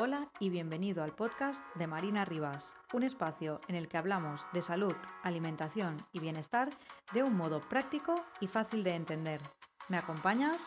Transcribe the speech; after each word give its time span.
Hola 0.00 0.30
y 0.38 0.48
bienvenido 0.48 1.02
al 1.02 1.12
podcast 1.12 1.60
de 1.74 1.88
Marina 1.88 2.24
Rivas, 2.24 2.72
un 2.94 3.02
espacio 3.02 3.60
en 3.66 3.74
el 3.74 3.88
que 3.88 3.96
hablamos 3.96 4.40
de 4.52 4.62
salud, 4.62 4.94
alimentación 5.24 5.96
y 6.12 6.20
bienestar 6.20 6.70
de 7.12 7.24
un 7.24 7.36
modo 7.36 7.60
práctico 7.68 8.14
y 8.40 8.46
fácil 8.46 8.84
de 8.84 8.94
entender. 8.94 9.40
¿Me 9.88 9.96
acompañas? 9.96 10.62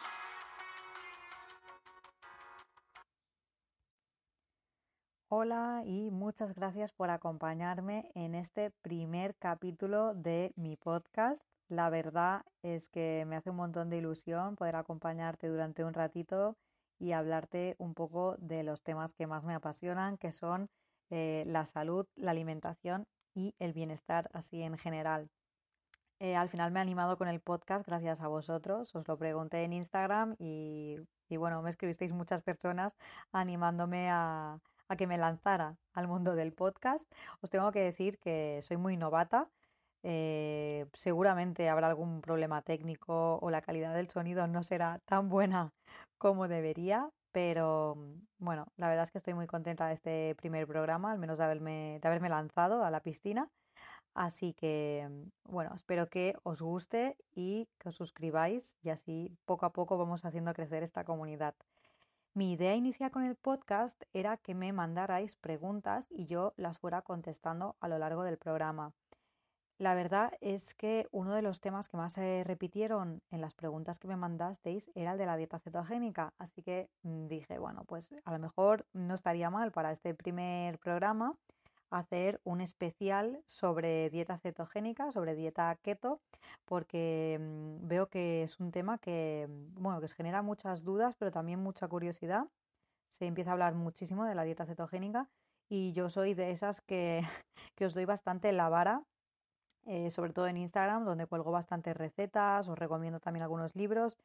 Hola 5.30 5.84
y 5.86 6.12
muchas 6.12 6.54
gracias 6.54 6.92
por 6.92 7.10
acompañarme 7.10 8.12
en 8.16 8.36
este 8.36 8.72
primer 8.82 9.38
capítulo 9.38 10.14
de 10.14 10.52
mi 10.58 10.76
podcast. 10.76 11.42
La 11.70 11.90
verdad 11.90 12.42
es 12.64 12.90
que 12.90 13.24
me 13.26 13.38
hace 13.38 13.52
un 13.52 13.56
montón 13.56 13.90
de 13.90 14.00
ilusión 14.00 14.58
poder 14.58 14.76
acompañarte 14.76 15.48
durante 15.48 15.86
un 15.86 15.94
ratito 15.94 16.58
y 17.02 17.14
hablarte 17.14 17.76
un 17.80 17.96
poco 17.96 18.36
de 18.38 18.62
los 18.62 18.84
temas 18.84 19.16
que 19.16 19.26
más 19.26 19.44
me 19.44 19.56
apasionan, 19.56 20.18
que 20.18 20.32
son 20.32 20.70
eh, 21.10 21.44
la 21.48 21.66
salud, 21.66 22.06
la 22.16 22.30
alimentación 22.30 23.08
y 23.34 23.56
el 23.58 23.74
bienestar 23.74 24.30
así 24.34 24.62
en 24.62 24.78
general. 24.78 25.32
Eh, 26.20 26.36
al 26.36 26.48
final 26.50 26.72
me 26.72 26.80
he 26.80 26.84
animado 26.84 27.18
con 27.18 27.28
el 27.28 27.40
podcast 27.40 27.88
gracias 27.88 28.22
a 28.22 28.28
vosotros, 28.28 28.96
os 28.96 29.08
lo 29.08 29.18
pregunté 29.18 29.64
en 29.64 29.74
Instagram 29.74 30.36
y, 30.38 31.00
bueno, 31.32 31.64
me 31.64 31.72
escribisteis 31.72 32.14
muchas 32.14 32.44
personas 32.44 32.96
animándome 33.32 34.12
a, 34.12 34.60
a 34.88 34.96
que 34.96 35.08
me 35.08 35.18
lanzara 35.18 35.78
al 35.94 36.08
mundo 36.08 36.36
del 36.36 36.54
podcast. 36.54 37.12
Os 37.42 37.50
tengo 37.50 37.72
que 37.72 37.82
decir 37.82 38.20
que 38.20 38.60
soy 38.62 38.78
muy 38.78 38.96
novata, 38.96 39.50
eh, 40.04 40.86
seguramente 40.94 41.70
habrá 41.70 41.88
algún 41.88 42.22
problema 42.22 42.62
técnico 42.62 43.38
o 43.42 43.50
la 43.52 43.62
calidad 43.62 43.94
del 43.94 44.10
sonido 44.10 44.48
no 44.48 44.64
será 44.64 45.00
tan 45.06 45.30
buena 45.30 45.74
como 46.18 46.48
debería, 46.48 47.10
pero 47.32 47.98
bueno, 48.40 48.68
la 48.78 48.90
verdad 48.90 49.04
es 49.06 49.12
que 49.12 49.18
estoy 49.20 49.34
muy 49.34 49.48
contenta 49.48 49.88
de 49.88 49.94
este 49.94 50.36
primer 50.36 50.68
programa, 50.68 51.12
al 51.12 51.20
menos 51.20 51.38
de 51.38 51.44
haberme, 51.44 52.00
de 52.02 52.08
haberme 52.08 52.30
lanzado 52.30 52.84
a 52.84 52.92
la 52.92 53.02
piscina. 53.02 53.50
Así 54.14 54.54
que, 54.54 55.08
bueno, 55.46 55.72
espero 55.74 56.10
que 56.10 56.36
os 56.44 56.62
guste 56.62 57.16
y 57.34 57.70
que 57.80 57.90
os 57.90 57.96
suscribáis 57.96 58.78
y 58.84 58.90
así 58.90 59.38
poco 59.46 59.66
a 59.66 59.72
poco 59.72 59.98
vamos 59.98 60.26
haciendo 60.26 60.54
crecer 60.54 60.84
esta 60.84 61.06
comunidad. 61.06 61.56
Mi 62.34 62.54
idea 62.54 62.76
inicial 62.76 63.12
con 63.12 63.24
el 63.24 63.36
podcast 63.36 64.04
era 64.14 64.38
que 64.38 64.54
me 64.56 64.74
mandarais 64.74 65.36
preguntas 65.38 66.08
y 66.10 66.28
yo 66.28 66.54
las 66.58 66.80
fuera 66.80 67.02
contestando 67.02 67.76
a 67.80 67.88
lo 67.88 68.00
largo 68.00 68.24
del 68.24 68.38
programa. 68.38 68.94
La 69.82 69.96
verdad 69.96 70.32
es 70.42 70.76
que 70.76 71.08
uno 71.12 71.34
de 71.34 71.42
los 71.42 71.60
temas 71.60 71.90
que 71.90 71.98
más 71.98 72.14
se 72.14 72.44
repitieron 72.46 73.24
en 73.32 73.42
las 73.42 73.56
preguntas 73.56 73.98
que 73.98 74.08
me 74.08 74.16
mandasteis 74.16 74.92
era 74.94 75.14
el 75.14 75.18
de 75.18 75.26
la 75.26 75.38
dieta 75.38 75.58
cetogénica, 75.58 76.36
así 76.38 76.62
que 76.62 76.88
mm, 77.02 77.26
dije, 77.26 77.58
bueno, 77.58 77.84
pues 77.86 78.12
a 78.24 78.32
lo 78.32 78.38
mejor 78.38 78.86
no 78.94 79.16
estaría 79.16 79.50
mal 79.50 79.72
para 79.72 79.92
este 79.92 80.14
primer 80.14 80.78
programa 80.78 81.36
hacer 81.90 82.40
un 82.44 82.62
especial 82.62 83.42
sobre 83.48 84.12
dieta 84.12 84.38
cetogénica, 84.38 85.12
sobre 85.12 85.34
dieta 85.34 85.76
keto, 85.82 86.22
porque 86.66 87.40
mm, 87.42 87.88
veo 87.88 88.08
que 88.08 88.44
es 88.44 88.60
un 88.60 88.70
tema 88.72 89.00
que, 89.00 89.48
mm, 89.50 89.82
bueno, 89.82 90.00
que 90.00 90.10
genera 90.10 90.44
muchas 90.44 90.84
dudas, 90.84 91.16
pero 91.18 91.32
también 91.32 91.60
mucha 91.60 91.88
curiosidad. 91.88 92.46
Se 93.08 93.26
empieza 93.26 93.50
a 93.50 93.54
hablar 93.54 93.74
muchísimo 93.74 94.26
de 94.26 94.36
la 94.36 94.44
dieta 94.44 94.68
cetogénica 94.68 95.28
y 95.70 95.92
yo 95.94 96.08
soy 96.12 96.36
de 96.36 96.52
esas 96.52 96.82
que, 96.82 97.24
que 97.76 97.86
os 97.86 97.96
doy 97.96 98.06
bastante 98.06 98.52
la 98.52 98.70
vara 98.70 99.02
eh, 99.86 100.10
sobre 100.12 100.34
todo 100.34 100.48
en 100.48 100.58
Instagram, 100.58 101.06
donde 101.06 101.26
cuelgo 101.26 101.52
bastantes 101.52 101.96
recetas, 101.96 102.68
os 102.68 102.78
recomiendo 102.78 103.20
también 103.20 103.44
algunos 103.44 103.76
libros. 103.76 104.18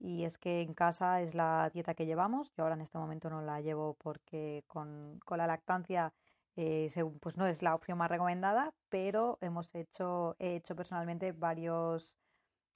Y 0.00 0.24
es 0.24 0.38
que 0.38 0.60
en 0.60 0.74
casa 0.74 1.22
es 1.22 1.34
la 1.34 1.70
dieta 1.72 1.94
que 1.94 2.06
llevamos. 2.06 2.52
Yo 2.56 2.64
ahora 2.64 2.74
en 2.74 2.82
este 2.82 2.98
momento 2.98 3.30
no 3.30 3.40
la 3.42 3.60
llevo 3.60 3.94
porque 3.94 4.64
con, 4.66 5.20
la 5.30 5.46
lactancia 5.46 6.12
eh, 6.56 6.90
pues 7.20 7.36
no 7.36 7.46
es 7.46 7.62
la 7.62 7.74
opción 7.74 7.98
más 7.98 8.10
recomendada, 8.10 8.74
pero 8.88 9.38
hemos 9.40 9.74
hecho, 9.74 10.36
he 10.38 10.56
hecho 10.56 10.76
personalmente 10.76 11.32
varios, 11.32 12.16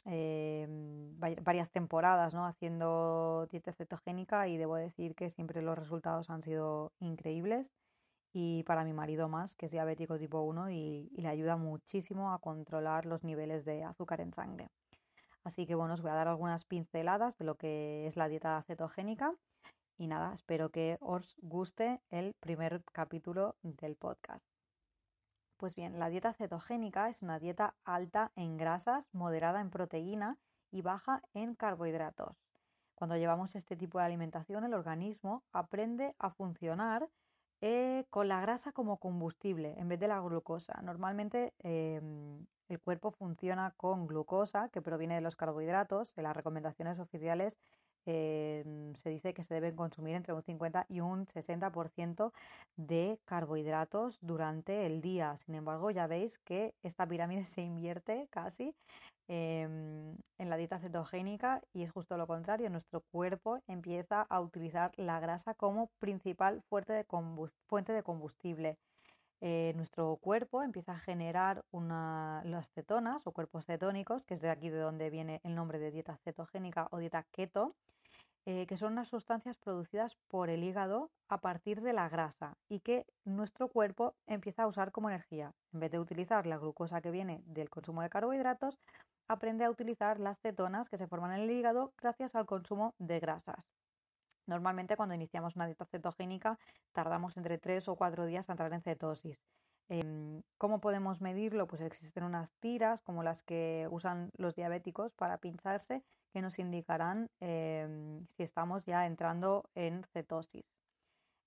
eh, 0.06 0.66
varias 1.18 1.70
temporadas 1.70 2.34
¿no? 2.34 2.46
haciendo 2.46 3.46
dieta 3.50 3.72
cetogénica 3.72 4.48
y 4.48 4.56
debo 4.56 4.76
decir 4.76 5.14
que 5.14 5.30
siempre 5.30 5.60
los 5.62 5.78
resultados 5.78 6.30
han 6.30 6.42
sido 6.42 6.92
increíbles 7.00 7.72
y 8.32 8.62
para 8.64 8.84
mi 8.84 8.92
marido 8.92 9.28
más, 9.28 9.54
que 9.54 9.66
es 9.66 9.72
diabético 9.72 10.18
tipo 10.18 10.40
1 10.42 10.70
y, 10.70 11.10
le 11.16 11.28
ayuda 11.28 11.56
muchísimo 11.56 12.32
a 12.32 12.38
controlar 12.38 13.06
los 13.06 13.24
niveles 13.24 13.64
de 13.64 13.84
azúcar 13.84 14.20
en 14.20 14.32
sangre. 14.32 14.70
Así 15.44 15.66
que 15.66 15.74
bueno, 15.74 15.94
os 15.94 16.02
voy 16.02 16.10
a 16.10 16.14
dar 16.14 16.28
algunas 16.28 16.64
pinceladas 16.64 17.38
de 17.38 17.44
lo 17.44 17.56
que 17.56 18.06
es 18.06 18.16
la 18.16 18.28
dieta 18.28 18.62
cetogénica 18.62 19.34
y 19.96 20.06
nada, 20.06 20.32
espero 20.32 20.70
que 20.70 20.96
os 21.00 21.36
guste 21.40 22.00
el 22.10 22.34
primer 22.34 22.84
capítulo 22.92 23.56
del 23.62 23.96
podcast. 23.96 24.44
Pues 25.56 25.74
bien, 25.74 25.98
la 25.98 26.08
dieta 26.08 26.32
cetogénica 26.32 27.08
es 27.08 27.22
una 27.22 27.40
dieta 27.40 27.74
alta 27.84 28.30
en 28.36 28.56
grasas, 28.56 29.12
moderada 29.12 29.60
en 29.60 29.70
proteína 29.70 30.38
y 30.70 30.82
baja 30.82 31.22
en 31.34 31.56
carbohidratos. 31.56 32.36
Cuando 32.94 33.16
llevamos 33.16 33.56
este 33.56 33.76
tipo 33.76 33.98
de 33.98 34.04
alimentación, 34.04 34.64
el 34.64 34.74
organismo 34.74 35.42
aprende 35.52 36.14
a 36.18 36.30
funcionar 36.30 37.08
eh, 37.60 38.04
con 38.10 38.28
la 38.28 38.40
grasa 38.40 38.72
como 38.72 38.98
combustible 38.98 39.74
en 39.78 39.88
vez 39.88 39.98
de 39.98 40.08
la 40.08 40.20
glucosa. 40.20 40.80
Normalmente 40.82 41.54
em, 41.58 42.46
el 42.68 42.80
cuerpo 42.80 43.10
funciona 43.10 43.72
con 43.76 44.06
glucosa 44.06 44.68
que 44.68 44.82
proviene 44.82 45.16
de 45.16 45.20
los 45.20 45.36
carbohidratos. 45.36 46.16
En 46.16 46.24
las 46.24 46.36
recomendaciones 46.36 46.98
oficiales 46.98 47.58
em, 48.08 48.94
se 48.94 49.10
dice 49.10 49.34
que 49.34 49.42
se 49.42 49.54
deben 49.54 49.76
consumir 49.76 50.14
entre 50.14 50.32
un 50.32 50.42
50 50.42 50.86
y 50.88 51.00
un 51.00 51.26
60% 51.26 52.32
de 52.76 53.18
carbohidratos 53.24 54.18
durante 54.22 54.86
el 54.86 55.00
día. 55.00 55.36
Sin 55.36 55.54
embargo, 55.54 55.90
ya 55.90 56.06
veis 56.06 56.38
que 56.38 56.74
esta 56.82 57.06
pirámide 57.06 57.44
se 57.44 57.62
invierte 57.62 58.28
casi 58.30 58.74
Em, 59.30 60.16
en 60.38 60.48
la 60.48 60.56
dieta 60.56 60.78
cetogénica 60.78 61.60
y 61.74 61.82
es 61.82 61.92
justo 61.92 62.16
lo 62.16 62.26
contrario, 62.26 62.70
nuestro 62.70 63.02
cuerpo 63.12 63.60
empieza 63.66 64.22
a 64.22 64.40
utilizar 64.40 64.92
la 64.96 65.20
grasa 65.20 65.52
como 65.52 65.88
principal 65.98 66.62
fuente 66.70 66.94
de, 66.94 68.02
combustible. 68.02 68.78
Eh, 69.42 69.74
nuestro 69.76 70.16
cuerpo 70.16 70.62
empieza 70.62 70.92
a 70.92 70.98
generar 70.98 71.62
una, 71.72 72.42
las 72.46 72.70
cetonas 72.70 73.26
o 73.26 73.32
cuerpos 73.32 73.66
cetónicos, 73.66 74.24
que 74.24 74.32
es 74.32 74.40
de 74.40 74.48
aquí 74.48 74.70
de 74.70 74.78
donde 74.78 75.10
viene 75.10 75.40
el 75.44 75.54
nombre 75.54 75.78
de 75.78 75.90
dieta 75.90 76.16
cetogénica 76.16 76.88
o 76.90 76.98
dieta 76.98 77.22
keto, 77.30 77.74
eh, 78.50 78.64
que 78.66 78.78
son 78.78 78.94
unas 78.94 79.10
sustancias 79.10 79.58
producidas 79.58 80.16
por 80.26 80.48
el 80.48 80.64
hígado 80.64 81.10
a 81.28 81.36
partir 81.36 81.82
de 81.82 81.92
la 81.92 82.08
grasa 82.08 82.56
y 82.70 82.80
que 82.80 83.04
nuestro 83.26 83.68
cuerpo 83.68 84.14
empieza 84.26 84.62
a 84.62 84.66
usar 84.66 84.90
como 84.90 85.10
energía. 85.10 85.52
En 85.74 85.80
vez 85.80 85.90
de 85.90 85.98
utilizar 85.98 86.46
la 86.46 86.56
glucosa 86.56 87.02
que 87.02 87.10
viene 87.10 87.42
del 87.44 87.68
consumo 87.68 88.00
de 88.00 88.08
carbohidratos, 88.08 88.78
aprende 89.28 89.66
a 89.66 89.70
utilizar 89.70 90.18
las 90.18 90.40
cetonas 90.40 90.88
que 90.88 90.96
se 90.96 91.06
forman 91.06 91.32
en 91.32 91.42
el 91.42 91.50
hígado 91.50 91.92
gracias 91.98 92.34
al 92.34 92.46
consumo 92.46 92.94
de 92.98 93.20
grasas. 93.20 93.70
Normalmente 94.46 94.96
cuando 94.96 95.14
iniciamos 95.14 95.54
una 95.54 95.66
dieta 95.66 95.84
cetogénica 95.84 96.58
tardamos 96.92 97.36
entre 97.36 97.58
3 97.58 97.86
o 97.88 97.96
4 97.96 98.24
días 98.24 98.48
en 98.48 98.54
entrar 98.54 98.72
en 98.72 98.80
cetosis. 98.80 99.44
Em, 99.88 100.42
¿Cómo 100.58 100.80
podemos 100.80 101.20
medirlo? 101.22 101.66
Pues 101.66 101.80
existen 101.80 102.24
unas 102.24 102.52
tiras 102.60 103.02
como 103.02 103.22
las 103.22 103.42
que 103.42 103.88
usan 103.90 104.30
los 104.36 104.54
diabéticos 104.54 105.14
para 105.14 105.38
pincharse 105.38 106.02
que 106.32 106.42
nos 106.42 106.58
indicarán 106.58 107.30
em, 107.40 108.26
si 108.26 108.42
estamos 108.42 108.84
ya 108.84 109.06
entrando 109.06 109.70
en 109.74 110.04
cetosis. 110.12 110.66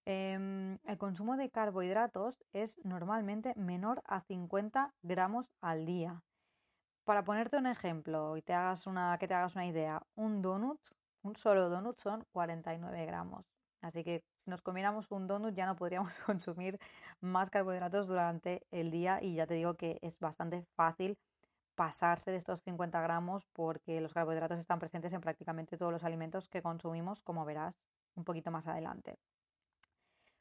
Em, 0.06 0.80
el 0.85 0.97
consumo 0.97 1.38
de 1.38 1.51
carbohidratos 1.51 2.44
es 2.53 2.84
normalmente 2.84 3.53
menor 3.56 4.01
a 4.06 4.22
50 4.22 4.94
gramos 5.03 5.51
al 5.62 5.85
día. 5.85 6.24
Para 7.03 7.24
ponerte 7.24 7.57
un 7.57 7.68
ejemplo 7.68 8.38
y 8.38 8.41
que 8.41 8.47
te 8.47 8.53
hagas 8.53 8.88
una 8.88 9.66
idea, 9.68 10.01
un 10.16 10.41
donut, 10.41 10.80
un 11.24 11.35
solo 11.35 11.69
donut 11.69 12.00
son 12.00 12.25
49 12.31 13.06
gramos. 13.06 13.50
Así 13.81 14.04
que 14.04 14.24
si 14.44 14.50
nos 14.50 14.62
comiéramos 14.62 15.12
un 15.12 15.28
donut 15.28 15.54
ya 15.54 15.66
no 15.66 15.75
podríamos 15.75 16.19
consumir 16.25 16.80
más 17.19 17.50
carbohidratos 17.50 18.07
durante 18.07 18.66
el 18.72 18.92
día 18.92 19.22
y 19.22 19.36
ya 19.36 19.48
te 19.48 19.56
digo 19.56 19.75
que 19.75 20.00
es 20.01 20.19
bastante 20.19 20.63
fácil 20.75 21.18
pasarse 21.75 22.31
de 22.31 22.38
estos 22.38 22.62
50 22.62 23.01
gramos 23.01 23.45
porque 23.54 24.01
los 24.01 24.13
carbohidratos 24.13 24.60
están 24.60 24.80
presentes 24.80 25.13
en 25.13 25.22
prácticamente 25.22 25.78
todos 25.78 25.92
los 25.92 26.04
alimentos 26.04 26.48
que 26.48 26.62
consumimos, 26.62 27.24
como 27.24 27.45
verás 27.45 27.75
un 28.16 28.24
poquito 28.24 28.51
más 28.51 28.68
adelante. 28.68 29.18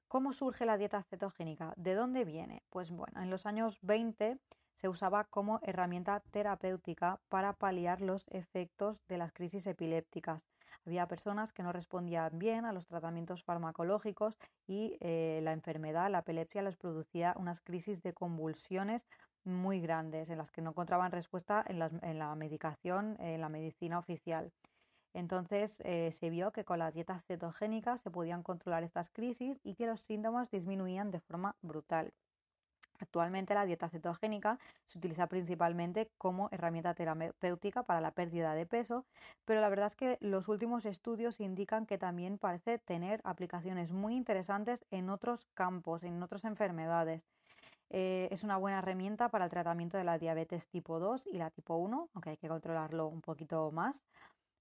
¿Cómo 0.09 0.33
surge 0.33 0.67
la 0.67 0.77
dieta 0.77 1.03
cetogénica? 1.05 1.73
¿De 1.77 1.95
dónde 1.95 2.25
viene? 2.25 2.65
Pues 2.69 2.91
bueno, 2.91 3.23
en 3.23 3.31
los 3.31 3.47
años 3.47 3.79
20 3.83 4.39
se 4.75 4.89
usaba 4.89 5.25
como 5.25 5.61
herramienta 5.63 6.21
terapéutica 6.33 7.21
para 7.29 7.53
paliar 7.53 8.01
los 8.01 8.27
efectos 8.29 9.01
de 9.07 9.19
las 9.19 9.33
crisis 9.33 9.67
epilépticas. 9.67 10.50
Había 10.87 11.07
personas 11.07 11.53
que 11.53 11.63
no 11.63 11.73
respondían 11.73 12.39
bien 12.39 12.65
a 12.65 12.73
los 12.73 12.87
tratamientos 12.87 13.45
farmacológicos 13.45 14.39
y 14.67 14.97
eh, 15.01 15.41
la 15.43 15.53
enfermedad, 15.53 16.11
la 16.11 16.21
epilepsia, 16.21 16.63
les 16.63 16.77
producía 16.77 17.35
unas 17.39 17.61
crisis 17.61 18.03
de 18.03 18.13
convulsiones 18.13 19.07
muy 19.45 19.81
grandes 19.81 20.31
en 20.31 20.39
las 20.39 20.51
que 20.51 20.63
no 20.63 20.71
encontraban 20.71 21.13
respuesta 21.13 21.65
en, 21.67 21.79
la 21.79 22.35
medicación, 22.35 23.17
en 23.21 23.41
la 23.41 23.49
medicina 23.49 23.99
oficial. 23.99 24.53
Entonces 25.13 25.81
eh, 25.85 26.13
se 26.13 26.31
vio 26.31 26.53
que 26.53 26.65
con 26.65 26.79
la 26.79 26.91
dieta 26.91 27.21
cetogénica 27.21 27.99
se 27.99 28.11
podían 28.11 28.43
controlar 28.43 28.85
estas 28.85 29.11
crisis 29.11 29.59
y 29.65 29.75
que 29.75 29.87
los 29.87 30.01
síntomas 30.01 30.51
disminuían 30.51 31.11
de 31.11 31.21
forma 31.21 31.57
brutal. 31.63 32.13
Actualmente 33.01 33.55
la 33.55 33.65
dieta 33.65 33.89
cetogénica 33.89 34.59
se 34.87 34.99
utiliza 34.99 35.27
principalmente 35.27 36.11
como 36.19 36.49
herramienta 36.53 36.95
terapéutica 36.95 37.83
para 37.83 38.01
la 38.01 38.13
pérdida 38.13 38.55
de 38.55 38.67
peso, 38.67 39.07
pero 39.45 39.61
la 39.61 39.69
verdad 39.69 39.87
es 39.87 39.97
que 39.97 40.19
los 40.21 40.49
últimos 40.49 40.85
estudios 40.85 41.41
indican 41.41 41.87
que 41.87 41.99
también 41.99 42.39
parece 42.39 42.79
tener 42.79 43.21
aplicaciones 43.25 43.93
muy 43.93 44.15
interesantes 44.15 44.85
en 44.91 45.11
otros 45.11 45.47
campos, 45.55 46.03
en 46.05 46.23
otras 46.23 46.45
enfermedades. 46.45 47.23
Eh, 47.93 48.29
es 48.31 48.45
una 48.45 48.57
buena 48.57 48.79
herramienta 48.79 49.31
para 49.31 49.47
el 49.47 49.51
tratamiento 49.51 49.99
de 49.99 50.05
la 50.05 50.19
diabetes 50.19 50.69
tipo 50.69 51.01
2 51.01 51.27
y 51.27 51.39
la 51.39 51.51
tipo 51.51 51.77
1, 51.77 52.09
aunque 52.15 52.31
hay 52.31 52.37
que 52.37 52.49
controlarlo 52.49 53.09
un 53.09 53.21
poquito 53.21 53.73
más. 53.73 54.05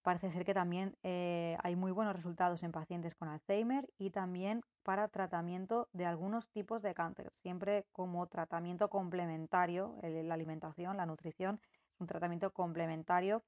Parece 0.01 0.31
ser 0.31 0.45
que 0.45 0.53
también 0.53 0.95
eh, 1.03 1.57
hay 1.61 1.75
muy 1.75 1.91
buenos 1.91 2.15
resultados 2.15 2.63
en 2.63 2.71
pacientes 2.71 3.15
con 3.15 3.27
Alzheimer 3.27 3.89
y 3.97 4.11
también 4.11 4.61
para 4.83 5.09
tratamiento 5.09 5.89
de 5.91 6.05
algunos 6.05 6.49
tipos 6.49 6.81
de 6.81 6.93
cáncer, 6.93 7.31
siempre 7.41 7.85
como 7.91 8.25
tratamiento 8.27 8.89
complementario, 8.89 9.95
la 10.01 10.33
alimentación, 10.33 10.95
la 10.95 11.05
nutrición, 11.05 11.59
es 11.93 11.99
un 11.99 12.07
tratamiento 12.07 12.51
complementario 12.51 13.43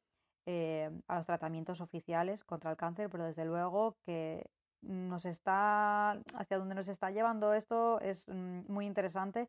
eh, 0.46 0.90
a 1.08 1.16
los 1.16 1.26
tratamientos 1.26 1.80
oficiales 1.80 2.44
contra 2.44 2.72
el 2.72 2.78
cáncer, 2.78 3.10
pero 3.10 3.26
desde 3.26 3.46
luego 3.46 3.96
que 4.06 4.50
nos 4.82 5.26
está, 5.26 6.12
hacia 6.34 6.58
dónde 6.58 6.76
nos 6.76 6.88
está 6.88 7.12
llevando 7.12 7.54
esto 7.54 8.00
es 8.02 8.28
mm, 8.28 8.62
muy 8.68 8.86
interesante 8.88 9.48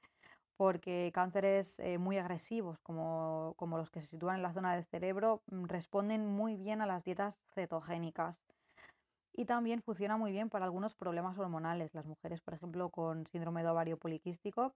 porque 0.63 1.11
cánceres 1.13 1.81
eh, 1.81 1.99
muy 1.99 2.19
agresivos, 2.19 2.79
como, 2.85 3.55
como, 3.57 3.79
los 3.79 3.91
que 3.91 4.01
se 4.01 4.07
sitúan 4.07 4.37
en 4.37 4.43
la 4.43 4.53
zona 4.53 4.77
del 4.77 4.85
cerebro, 4.85 5.43
mm, 5.51 5.65
responden 5.65 6.25
muy 6.25 6.55
bien 6.57 6.81
a 6.81 6.87
las 6.87 7.03
dietas 7.03 7.41
cetogénicas. 7.53 8.41
Y 9.33 9.45
también 9.45 9.83
funciona 9.83 10.17
muy 10.17 10.31
bien 10.31 10.51
para 10.51 10.65
algunos 10.67 10.95
problemas 10.95 11.37
hormonales. 11.37 11.93
Las 11.95 12.07
mujeres, 12.07 12.41
por 12.41 12.55
ejemplo, 12.55 12.91
con 12.91 13.27
síndrome 13.27 13.65
de 13.65 13.71
ovario 13.71 13.97
poliquístico, 13.99 14.73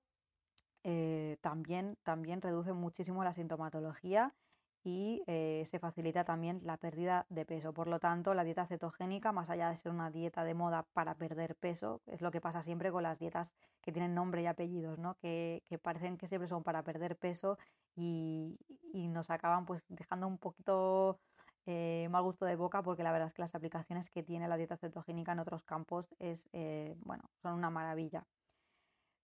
eh, 0.83 1.37
también, 1.41 1.97
también 2.03 2.43
reducen 2.43 2.75
muchísimo 2.75 3.23
la 3.23 3.33
sintomatología 3.33 4.35
y 4.87 5.25
eh, 5.27 5.65
se 5.67 5.81
facilita 5.81 6.23
también 6.23 6.61
la 6.63 6.77
pérdida 6.77 7.27
de 7.29 7.45
peso. 7.45 7.73
Por 7.73 7.89
lo 7.89 7.99
tanto, 7.99 8.35
la 8.35 8.45
dieta 8.45 8.69
cetogénica, 8.69 9.33
más 9.33 9.51
allá 9.51 9.69
de 9.69 9.77
ser 9.77 9.91
una 9.91 10.13
dieta 10.13 10.45
de 10.45 10.55
moda 10.55 10.85
para 10.93 11.17
perder 11.17 11.57
peso, 11.57 12.03
es 12.07 12.23
lo 12.23 12.31
que 12.31 12.41
pasa 12.41 12.63
siempre 12.63 12.93
con 12.93 13.03
las 13.03 13.19
dietas 13.19 13.57
que 13.83 13.91
tienen 13.91 14.15
nombre 14.15 14.43
y 14.43 14.47
apellidos, 14.47 14.97
¿no? 15.01 15.17
que, 15.17 15.65
parecen 15.83 16.17
que 16.17 16.29
siempre 16.29 16.47
son 16.47 16.63
para 16.63 16.85
perder 16.85 17.17
peso 17.17 17.59
y, 17.97 18.61
nos 18.93 19.31
acaban 19.31 19.67
pues 19.67 19.85
dejando 19.89 20.29
un 20.29 20.39
poquito 20.39 21.19
eh, 21.67 22.07
mal 22.11 22.23
gusto 22.23 22.45
de 22.45 22.55
boca 22.55 22.83
porque 22.83 23.03
la 23.03 23.13
verdad 23.13 23.29
es 23.29 23.35
que 23.35 23.43
las 23.43 23.55
aplicaciones 23.55 24.09
que 24.09 24.23
tiene 24.23 24.47
la 24.47 24.57
dieta 24.57 24.77
cetogénica 24.77 25.33
en 25.33 25.41
otros 25.41 25.65
campos 25.65 26.15
es, 26.21 26.49
eh, 26.53 26.95
bueno, 27.01 27.25
son 27.43 27.55
una 27.55 27.71
maravilla. 27.71 28.25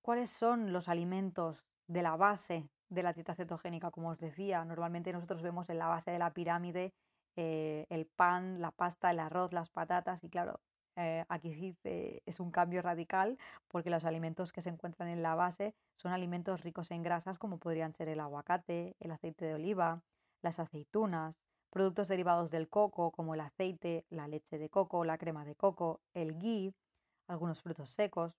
¿Cuáles 0.00 0.30
son 0.30 0.72
los 0.72 0.88
alimentos 0.88 1.64
de 1.86 2.02
la 2.02 2.16
base 2.16 2.68
de 2.92 3.02
la 3.02 3.12
dieta 3.12 3.34
cetogénica, 3.34 3.90
como 3.90 4.10
os 4.10 4.18
decía. 4.18 4.64
Normalmente 4.64 5.12
nosotros 5.12 5.42
vemos 5.42 5.70
en 5.70 5.78
la 5.78 5.88
base 5.88 6.10
de 6.10 6.18
la 6.18 6.32
pirámide 6.32 6.92
eh, 7.36 7.86
el 7.88 8.06
pan, 8.06 8.60
la 8.60 8.70
pasta, 8.70 9.10
el 9.10 9.20
arroz, 9.20 9.52
las 9.52 9.70
patatas 9.70 10.22
y 10.22 10.28
claro, 10.28 10.60
eh, 10.96 11.24
aquí 11.28 11.54
sí 11.54 11.74
es 12.26 12.38
un 12.40 12.50
cambio 12.50 12.82
radical 12.82 13.38
porque 13.68 13.88
los 13.88 14.04
alimentos 14.04 14.52
que 14.52 14.60
se 14.60 14.68
encuentran 14.68 15.08
en 15.08 15.22
la 15.22 15.34
base 15.34 15.74
son 15.96 16.12
alimentos 16.12 16.62
ricos 16.62 16.90
en 16.90 17.02
grasas 17.02 17.38
como 17.38 17.58
podrían 17.58 17.94
ser 17.94 18.08
el 18.08 18.20
aguacate, 18.20 18.94
el 19.00 19.10
aceite 19.10 19.46
de 19.46 19.54
oliva, 19.54 20.02
las 20.42 20.58
aceitunas, 20.58 21.40
productos 21.70 22.08
derivados 22.08 22.50
del 22.50 22.68
coco 22.68 23.10
como 23.12 23.32
el 23.32 23.40
aceite, 23.40 24.04
la 24.10 24.28
leche 24.28 24.58
de 24.58 24.68
coco, 24.68 25.04
la 25.06 25.16
crema 25.16 25.46
de 25.46 25.54
coco, 25.54 26.02
el 26.12 26.38
ghee, 26.38 26.74
algunos 27.28 27.62
frutos 27.62 27.88
secos. 27.88 28.36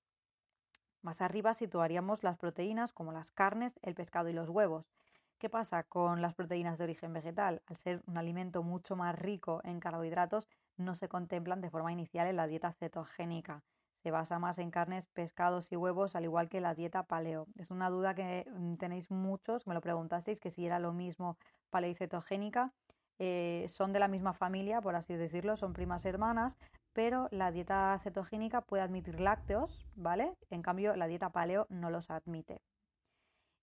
Más 1.03 1.21
arriba 1.21 1.53
situaríamos 1.53 2.23
las 2.23 2.37
proteínas 2.37 2.93
como 2.93 3.11
las 3.11 3.29
carnes, 3.29 3.77
el 3.81 3.93
pescado 3.93 4.29
y 4.29 4.33
los 4.33 4.49
huevos. 4.49 4.89
¿Qué 5.37 5.49
pasa 5.49 5.83
con 5.83 6.21
las 6.21 6.33
proteínas 6.33 6.77
de 6.77 6.85
origen 6.85 7.11
vegetal? 7.11 7.61
Al 7.65 7.75
ser 7.75 8.01
un 8.07 8.17
alimento 8.17 8.63
mucho 8.63 8.95
más 8.95 9.13
rico 9.13 9.59
en 9.65 9.81
carbohidratos, 9.81 10.47
no 10.77 10.95
se 10.95 11.09
contemplan 11.09 11.59
de 11.59 11.69
forma 11.69 11.91
inicial 11.91 12.27
en 12.27 12.37
la 12.37 12.47
dieta 12.47 12.71
cetogénica. 12.71 13.63
Se 14.01 14.11
basa 14.11 14.39
más 14.39 14.57
en 14.59 14.71
carnes, 14.71 15.05
pescados 15.07 15.73
y 15.73 15.75
huevos, 15.75 16.15
al 16.15 16.23
igual 16.23 16.47
que 16.47 16.61
la 16.61 16.73
dieta 16.73 17.03
paleo. 17.03 17.47
Es 17.57 17.69
una 17.69 17.89
duda 17.89 18.15
que 18.15 18.45
mm, 18.49 18.75
tenéis 18.75 19.11
muchos, 19.11 19.67
me 19.67 19.73
lo 19.73 19.81
preguntasteis, 19.81 20.39
que 20.39 20.51
si 20.51 20.65
era 20.65 20.79
lo 20.79 20.93
mismo 20.93 21.37
paleo 21.69 21.91
y 21.91 21.95
cetogénica. 21.95 22.71
Eh, 23.19 23.65
son 23.67 23.91
de 23.91 23.99
la 23.99 24.07
misma 24.07 24.33
familia, 24.33 24.79
por 24.79 24.95
así 24.95 25.15
decirlo, 25.15 25.57
son 25.57 25.73
primas 25.73 26.05
hermanas, 26.05 26.57
pero 26.93 27.27
la 27.31 27.51
dieta 27.51 27.99
cetogénica 28.03 28.61
puede 28.61 28.83
admitir 28.83 29.19
lácteos, 29.19 29.85
¿vale? 29.95 30.35
En 30.49 30.61
cambio, 30.61 30.95
la 30.95 31.07
dieta 31.07 31.31
paleo 31.31 31.65
no 31.69 31.89
los 31.89 32.09
admite. 32.09 32.61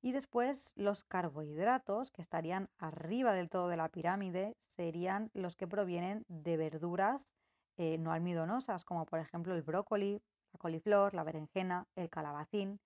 Y 0.02 0.12
después 0.12 0.72
los 0.76 1.04
carbohidratos, 1.04 2.10
que 2.10 2.22
estarían 2.22 2.68
arriba 2.78 3.32
del 3.32 3.50
todo 3.50 3.68
de 3.68 3.76
la 3.76 3.88
pirámide, 3.88 4.56
serían 4.64 5.30
los 5.34 5.56
que 5.56 5.66
provienen 5.66 6.24
de 6.28 6.56
verduras 6.56 7.34
eh, 7.76 7.98
no 7.98 8.12
almidonosas, 8.12 8.84
como 8.84 9.06
por 9.06 9.20
ejemplo 9.20 9.54
el 9.54 9.62
brócoli, 9.62 10.22
la 10.52 10.58
coliflor, 10.58 11.14
la 11.14 11.24
berenjena, 11.24 11.86
el 11.96 12.10
calabacín 12.10 12.80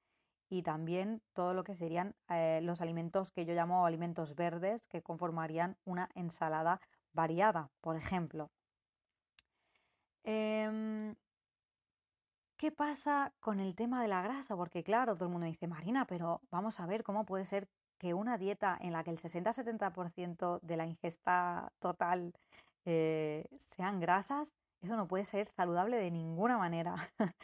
y 0.48 0.62
también 0.62 1.22
todo 1.32 1.54
lo 1.54 1.64
que 1.64 1.74
serían 1.74 2.14
eh, 2.28 2.60
los 2.62 2.80
alimentos 2.80 3.32
que 3.32 3.44
yo 3.44 3.54
llamo 3.54 3.86
alimentos 3.86 4.34
verdes, 4.34 4.86
que 4.86 5.02
conformarían 5.02 5.76
una 5.84 6.08
ensalada 6.14 6.80
variada, 7.12 7.70
por 7.80 7.96
ejemplo. 7.96 8.50
Em, 10.24 11.14
¿Qué 12.56 12.72
pasa 12.72 13.32
con 13.40 13.60
el 13.60 13.74
tema 13.74 14.00
de 14.00 14.08
la 14.08 14.22
grasa? 14.22 14.56
Porque 14.56 14.82
claro, 14.82 15.14
todo 15.14 15.26
el 15.26 15.32
mundo 15.32 15.46
dice, 15.46 15.66
Marina, 15.66 16.06
pero 16.06 16.40
vamos 16.50 16.80
a 16.80 16.86
ver 16.86 17.02
cómo 17.02 17.26
puede 17.26 17.44
ser 17.44 17.68
que 17.98 18.14
una 18.14 18.38
dieta 18.38 18.78
en 18.80 18.92
la 18.92 19.04
que 19.04 19.10
el 19.10 19.18
60-70% 19.18 20.60
de 20.62 20.76
la 20.76 20.86
ingesta 20.86 21.72
total 21.78 22.32
eh, 22.86 23.44
sean 23.58 24.00
grasas, 24.00 24.54
eso 24.80 24.96
no 24.96 25.08
puede 25.08 25.24
ser 25.24 25.46
saludable 25.46 25.96
de 25.96 26.10
ninguna 26.10 26.56
manera. 26.58 26.94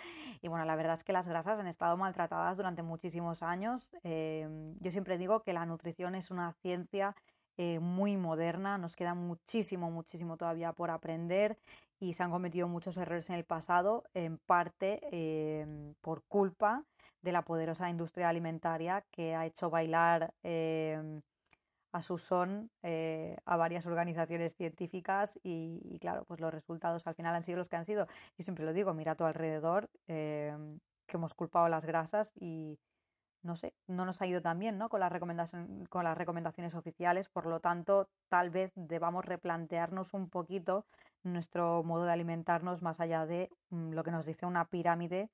y 0.42 0.48
bueno, 0.48 0.64
la 0.64 0.76
verdad 0.76 0.94
es 0.94 1.04
que 1.04 1.12
las 1.12 1.26
grasas 1.26 1.58
han 1.58 1.66
estado 1.66 1.96
maltratadas 1.96 2.56
durante 2.56 2.82
muchísimos 2.82 3.42
años. 3.42 3.90
Em, 4.02 4.74
yo 4.80 4.90
siempre 4.90 5.18
digo 5.18 5.42
que 5.42 5.52
la 5.52 5.66
nutrición 5.66 6.14
es 6.14 6.30
una 6.30 6.52
ciencia 6.62 7.14
eh, 7.56 7.78
muy 7.78 8.16
moderna, 8.16 8.78
nos 8.78 8.96
queda 8.96 9.14
muchísimo, 9.14 9.90
muchísimo 9.90 10.36
todavía 10.36 10.72
por 10.72 10.90
aprender 10.90 11.58
y 12.00 12.14
se 12.14 12.22
han 12.22 12.30
cometido 12.30 12.66
muchos 12.66 12.96
errores 12.96 13.28
en 13.28 13.36
el 13.36 13.44
pasado, 13.44 14.04
en 14.14 14.38
parte 14.38 15.00
em, 15.12 15.94
por 16.00 16.24
culpa 16.24 16.84
de 17.22 17.32
la 17.32 17.42
poderosa 17.42 17.90
industria 17.90 18.30
alimentaria 18.30 19.04
que 19.10 19.34
ha 19.34 19.44
hecho 19.44 19.68
bailar 19.68 20.32
em, 20.42 21.20
a 21.92 22.02
su 22.02 22.18
son 22.18 22.70
eh, 22.82 23.36
a 23.44 23.56
varias 23.56 23.84
organizaciones 23.86 24.54
científicas 24.54 25.38
y, 25.42 25.98
claro, 26.00 26.24
pues 26.24 26.40
los 26.40 26.54
resultados 26.54 27.06
al 27.06 27.14
final 27.14 27.34
han 27.34 27.44
sido 27.44 27.58
los 27.58 27.68
que 27.68 27.76
han 27.76 27.84
sido. 27.84 28.06
Yo 28.38 28.44
siempre 28.44 28.64
lo 28.64 28.72
digo, 28.72 28.94
mira 28.94 29.12
a 29.12 29.16
tu 29.16 29.24
alrededor, 29.24 29.90
em, 30.06 30.78
que 31.06 31.16
hemos 31.16 31.34
culpado 31.34 31.68
las 31.68 31.84
grasas 31.84 32.32
y, 32.36 32.78
no 33.42 33.56
sé, 33.56 33.74
no 33.86 34.04
nos 34.04 34.20
ha 34.20 34.26
ido 34.26 34.42
tan 34.42 34.58
bien 34.58 34.78
¿no? 34.78 34.88
con, 34.88 35.00
las 35.00 35.56
con 35.88 36.04
las 36.04 36.16
recomendaciones 36.16 36.74
oficiales, 36.74 37.28
por 37.28 37.46
lo 37.46 37.60
tanto, 37.60 38.08
tal 38.28 38.50
vez 38.50 38.72
debamos 38.74 39.24
replantearnos 39.24 40.14
un 40.14 40.28
poquito 40.28 40.86
nuestro 41.22 41.82
modo 41.82 42.04
de 42.04 42.12
alimentarnos 42.12 42.82
más 42.82 43.00
allá 43.00 43.26
de 43.26 43.50
mm, 43.70 43.92
lo 43.92 44.04
que 44.04 44.10
nos 44.10 44.26
dice 44.26 44.46
una 44.46 44.66
pirámide 44.66 45.30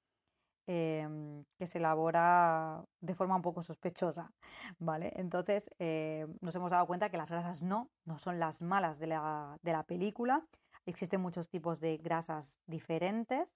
em, 0.67 1.45
que 1.59 1.67
se 1.67 1.79
elabora 1.79 2.85
de 3.01 3.15
forma 3.15 3.37
un 3.37 3.43
poco 3.43 3.63
sospechosa, 3.63 4.33
¿vale? 4.79 5.13
Entonces, 5.17 5.71
eh, 5.79 6.27
nos 6.41 6.55
hemos 6.55 6.71
dado 6.71 6.87
cuenta 6.87 7.11
que 7.11 7.17
las 7.17 7.31
grasas 7.31 7.63
no, 7.63 7.91
no 8.05 8.19
son 8.19 8.39
las 8.39 8.63
malas 8.63 8.99
de 8.99 9.07
la, 9.09 9.57
de 9.63 9.73
la 9.73 9.85
película, 9.85 10.45
existen 10.87 11.21
muchos 11.21 11.49
tipos 11.49 11.81
de 11.81 11.97
grasas 11.99 12.61
diferentes. 12.67 13.49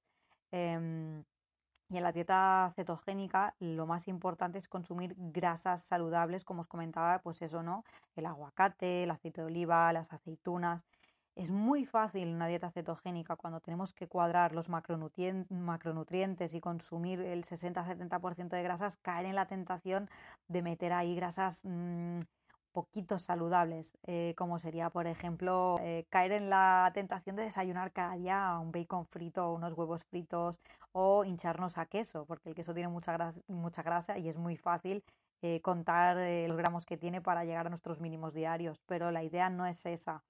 Em, 0.52 1.24
y 1.90 1.96
en 1.96 2.04
la 2.04 2.12
dieta 2.12 2.72
cetogénica 2.76 3.54
lo 3.58 3.84
más 3.84 4.06
importante 4.06 4.58
es 4.58 4.68
consumir 4.68 5.14
grasas 5.18 5.82
saludables, 5.82 6.44
como 6.44 6.60
os 6.60 6.68
comentaba, 6.68 7.18
pues 7.20 7.42
eso, 7.42 7.62
¿no? 7.64 7.84
El 8.14 8.26
aguacate, 8.26 9.02
el 9.02 9.10
aceite 9.10 9.40
de 9.40 9.48
oliva, 9.48 9.92
las 9.92 10.12
aceitunas. 10.12 10.86
Es 11.34 11.50
muy 11.50 11.84
fácil 11.84 12.28
una 12.28 12.46
dieta 12.46 12.70
cetogénica 12.70 13.34
cuando 13.34 13.60
tenemos 13.60 13.92
que 13.92 14.06
cuadrar 14.06 14.52
los 14.52 14.68
macronutrientes 14.68 16.54
y 16.54 16.60
consumir 16.60 17.20
el 17.20 17.44
60-70% 17.44 18.50
de 18.50 18.62
grasas, 18.62 18.96
caer 18.96 19.26
en 19.26 19.34
la 19.34 19.46
tentación 19.46 20.08
de 20.48 20.62
meter 20.62 20.92
ahí 20.92 21.14
grasas 21.16 21.64
mm, 21.64 22.18
poquitos 22.72 23.22
saludables, 23.22 23.96
eh, 24.06 24.34
como 24.36 24.58
sería, 24.58 24.90
por 24.90 25.06
ejemplo, 25.06 25.78
eh, 25.80 26.06
caer 26.08 26.32
en 26.32 26.50
la 26.50 26.90
tentación 26.94 27.36
de 27.36 27.44
desayunar 27.44 27.92
cada 27.92 28.14
día 28.16 28.58
un 28.60 28.72
bacon 28.72 29.06
frito, 29.06 29.52
unos 29.52 29.72
huevos 29.74 30.04
fritos 30.04 30.60
o 30.92 31.24
hincharnos 31.24 31.78
a 31.78 31.86
queso, 31.86 32.24
porque 32.26 32.48
el 32.48 32.54
queso 32.54 32.74
tiene 32.74 32.88
mucha, 32.88 33.34
mucha 33.48 33.82
grasa 33.82 34.18
y 34.18 34.28
es 34.28 34.36
muy 34.36 34.56
fácil 34.56 35.04
eh, 35.42 35.60
contar 35.62 36.16
los 36.48 36.56
gramos 36.56 36.86
que 36.86 36.96
tiene 36.96 37.20
para 37.20 37.44
llegar 37.44 37.66
a 37.66 37.70
nuestros 37.70 38.00
mínimos 38.00 38.34
diarios, 38.34 38.80
pero 38.86 39.10
la 39.10 39.22
idea 39.22 39.50
no 39.50 39.66
es 39.66 39.86
esa. 39.86 40.22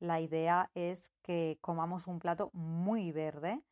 la 0.00 0.20
idea 0.20 0.70
es 0.74 1.10
que 1.22 1.58
comamos 1.62 2.06
un 2.06 2.18
plato 2.18 2.50
muy 2.52 3.12
verde, 3.12 3.62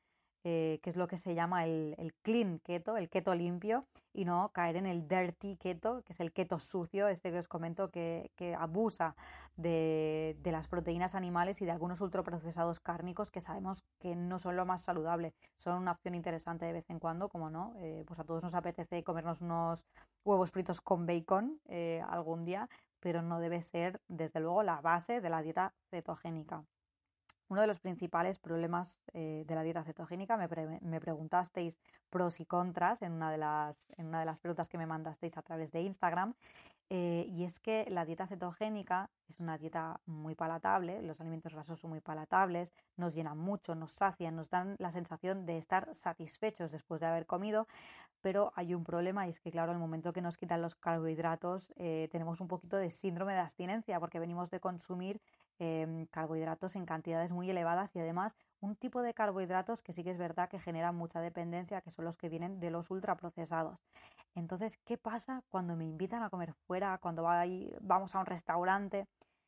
eh, 0.46 0.78
que 0.82 0.90
es 0.90 0.96
lo 0.96 1.08
que 1.08 1.16
se 1.16 1.34
llama 1.34 1.64
el, 1.64 2.14
clean 2.20 2.58
keto, 2.58 2.98
el 2.98 3.08
keto 3.08 3.34
limpio, 3.34 3.86
y 4.12 4.26
no 4.26 4.50
caer 4.52 4.76
en 4.76 4.84
el 4.84 5.08
dirty 5.08 5.56
keto, 5.56 6.02
que 6.02 6.12
es 6.12 6.20
el 6.20 6.32
keto 6.32 6.58
sucio, 6.58 7.08
este 7.08 7.30
que 7.30 7.38
os 7.38 7.48
comento 7.48 7.90
que, 7.90 8.30
abusa 8.58 9.16
de, 9.56 10.36
las 10.44 10.68
proteínas 10.68 11.14
animales 11.14 11.62
y 11.62 11.64
de 11.64 11.70
algunos 11.70 12.02
ultraprocesados 12.02 12.78
cárnicos 12.78 13.30
que 13.30 13.40
sabemos 13.40 13.84
que 13.98 14.14
no 14.14 14.38
son 14.38 14.56
lo 14.56 14.66
más 14.66 14.82
saludable. 14.82 15.32
Son 15.56 15.80
una 15.80 15.92
opción 15.92 16.14
interesante 16.14 16.66
de 16.66 16.74
vez 16.74 16.90
en 16.90 16.98
cuando, 16.98 17.30
como 17.30 17.48
no, 17.48 17.74
eh, 17.78 18.04
pues 18.06 18.20
a 18.20 18.24
todos 18.24 18.44
nos 18.44 18.54
apetece 18.54 19.02
comernos 19.02 19.40
unos 19.40 19.86
huevos 20.24 20.50
fritos 20.50 20.82
con 20.82 21.06
bacon 21.06 21.58
eh, 21.68 22.02
algún 22.06 22.44
día, 22.44 22.68
pero 23.00 23.22
no 23.22 23.40
debe 23.40 23.62
ser, 23.62 24.02
desde 24.08 24.40
luego, 24.40 24.62
la 24.62 24.82
base 24.82 25.22
de 25.22 25.30
la 25.30 25.40
dieta 25.40 25.72
cetogénica. 25.90 26.64
Uno 27.48 27.60
de 27.60 27.66
los 27.66 27.78
principales 27.78 28.38
problemas 28.38 29.00
eh, 29.12 29.44
de 29.46 29.54
la 29.54 29.62
dieta 29.62 29.84
cetogénica, 29.84 30.36
me, 30.36 31.00
preguntasteis 31.00 31.78
pros 32.08 32.40
y 32.40 32.46
contras 32.46 33.02
en 33.02 33.12
una, 33.12 33.30
de 33.30 33.38
las, 33.38 33.92
en 33.98 34.06
una 34.06 34.20
de 34.20 34.26
las 34.26 34.40
preguntas 34.40 34.68
que 34.68 34.78
me 34.78 34.86
mandasteis 34.86 35.36
a 35.36 35.42
través 35.42 35.70
de 35.70 35.82
Instagram, 35.82 36.34
eh, 36.90 37.26
y 37.28 37.44
es 37.44 37.60
que 37.60 37.86
la 37.88 38.04
dieta 38.04 38.26
cetogénica 38.26 39.10
es 39.28 39.40
una 39.40 39.56
dieta 39.58 40.00
muy 40.06 40.34
palatable, 40.34 41.02
los 41.02 41.20
alimentos 41.20 41.52
grasos 41.52 41.80
son 41.80 41.90
muy 41.90 42.00
palatables, 42.00 42.74
nos 42.96 43.14
llenan 43.14 43.38
mucho, 43.38 43.74
nos 43.74 43.92
sacian, 43.92 44.36
nos 44.36 44.50
dan 44.50 44.76
la 44.78 44.90
sensación 44.90 45.46
de 45.46 45.58
estar 45.58 45.94
satisfechos 45.94 46.72
después 46.72 47.00
de 47.00 47.06
haber 47.06 47.26
comido, 47.26 47.66
pero 48.20 48.52
hay 48.54 48.74
un 48.74 48.84
problema 48.84 49.26
y 49.26 49.30
es 49.30 49.38
que, 49.40 49.50
claro, 49.50 49.72
al 49.72 49.78
momento 49.78 50.12
que 50.12 50.22
nos 50.22 50.36
quitan 50.36 50.62
los 50.62 50.74
carbohidratos 50.74 51.72
eh, 51.76 52.08
tenemos 52.10 52.40
un 52.40 52.48
poquito 52.48 52.76
de 52.76 52.90
síndrome 52.90 53.34
de 53.34 53.40
abstinencia 53.40 54.00
porque 54.00 54.18
venimos 54.18 54.50
de 54.50 54.60
consumir 54.60 55.20
Em, 55.61 56.06
carbohidratos 56.06 56.75
en 56.75 56.84
cantidades 56.84 57.30
muy 57.30 57.49
elevadas 57.49 57.94
y 57.94 58.00
además 58.00 58.37
un 58.61 58.75
tipo 58.75 59.02
de 59.02 59.14
carbohidratos 59.14 59.84
que 59.84 59.92
sí 59.92 60.02
que 60.02 60.11
es 60.11 60.18
verdad 60.18 60.49
que 60.49 60.58
generan 60.58 60.96
mucha 60.96 61.20
dependencia, 61.20 61.80
que 61.80 61.92
son 61.92 62.04
los 62.04 62.16
que 62.16 62.28
vienen 62.28 62.58
de 62.58 62.70
los 62.70 62.90
ultraprocesados. 62.90 63.78
Entonces, 64.34 64.78
¿qué 64.84 64.99
pasa 64.99 65.44
cuando 65.50 65.76
me 65.76 65.84
invitan 65.84 66.25
a 66.25 66.30
comer 66.30 66.54
fuera, 66.66 66.99
cuando 66.99 67.23
vamos 67.82 68.14
a 68.16 68.18
un 68.18 68.26
restaurante? 68.26 69.06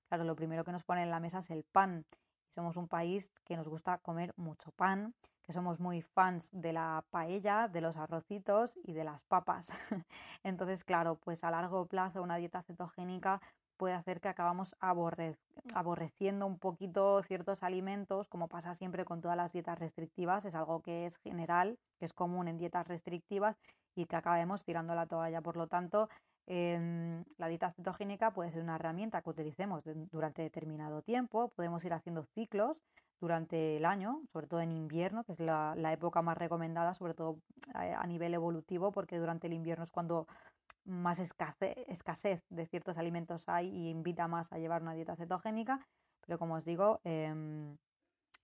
Claro, 0.09 0.23
lo 0.23 0.37
primero 0.37 0.63
que 0.63 0.71
nos 0.71 0.85
ponen 0.85 1.05
en 1.05 1.11
la 1.11 1.19
mesa 1.19 1.41
es 1.41 1.51
el 1.51 1.65
pan. 1.65 2.07
Somos 2.51 2.77
un 2.77 2.87
país 2.87 3.33
que 3.45 3.57
nos 3.57 3.69
gusta 3.69 3.99
comer 3.99 4.33
mucho 4.37 4.71
pan, 4.71 5.13
que 5.43 5.53
somos 5.53 5.81
muy 5.81 6.03
fans 6.03 6.51
de 6.53 6.73
la 6.73 7.05
paella, 7.11 7.67
de 7.67 7.81
los 7.81 7.97
arrocitos 7.97 8.79
y 8.85 8.93
de 8.93 9.03
las 9.03 9.25
papas. 9.25 9.73
Entonces, 10.45 10.85
claro, 10.85 11.17
pues 11.17 11.43
a 11.43 11.51
largo 11.51 11.87
plazo 11.87 12.23
una 12.23 12.37
dieta 12.37 12.63
cetogénica 12.63 13.41
puede 13.77 13.95
hacer 13.95 14.21
que 14.21 14.29
acabamos 14.29 14.77
aborreciendo 14.81 16.47
un 16.47 16.59
poquito 16.59 17.23
ciertos 17.23 17.63
alimentos, 17.63 18.29
como 18.29 18.49
pasa 18.49 18.75
siempre 18.75 19.05
con 19.05 19.21
todas 19.21 19.37
las 19.37 19.53
dietas 19.53 19.79
restrictivas, 19.79 20.45
es 20.45 20.55
algo 20.55 20.83
que 20.83 21.07
es 21.07 21.17
general, 21.19 21.79
que 21.99 22.05
es 22.05 22.13
común 22.13 22.49
en 22.49 22.59
dietas 22.59 22.87
restrictivas 22.89 23.57
y 23.95 24.07
que 24.07 24.17
acabemos 24.17 24.65
tirando 24.65 24.95
la 24.95 25.07
toalla. 25.07 25.41
Por 25.41 25.57
lo 25.57 25.67
tanto, 25.67 26.09
em, 26.47 27.25
la 27.39 27.49
dieta 27.49 27.73
cetogénica 27.73 28.33
puede 28.33 28.53
ser 28.53 28.63
una 28.63 28.77
herramienta 28.77 29.23
que 29.23 29.31
utilicemos 29.31 29.85
durante 29.85 30.43
determinado 30.43 31.03
tiempo, 31.03 31.49
podemos 31.57 31.85
ir 31.85 31.93
haciendo 31.93 32.25
ciclos 32.35 32.77
durante 33.21 33.77
el 33.79 33.85
año, 33.85 34.21
sobre 34.27 34.47
todo 34.47 34.61
en 34.61 34.73
invierno, 34.73 35.25
que 35.25 35.33
es 35.33 35.41
la, 35.41 35.75
la 35.77 35.93
época 35.93 36.23
más 36.23 36.37
recomendada, 36.37 36.95
sobre 36.95 37.15
todo 37.15 37.39
eh, 37.81 37.95
a 37.97 38.07
nivel 38.07 38.35
evolutivo, 38.35 38.93
porque 38.93 39.19
durante 39.19 39.47
el 39.47 39.55
invierno 39.55 39.85
es 39.85 39.91
cuando 39.91 40.27
más 40.87 41.19
escasez, 41.19 42.43
de 42.49 42.67
ciertos 42.67 42.99
alimentos 42.99 43.49
hay 43.49 43.69
y 43.69 43.91
invita 43.91 44.29
más 44.29 44.53
a 44.53 44.59
llevar 44.59 44.83
una 44.83 44.95
dieta 44.95 45.17
cetogénica, 45.17 45.87
pero 46.21 46.39
como 46.39 46.55
os 46.55 46.65
digo, 46.65 47.01
em, 47.05 47.77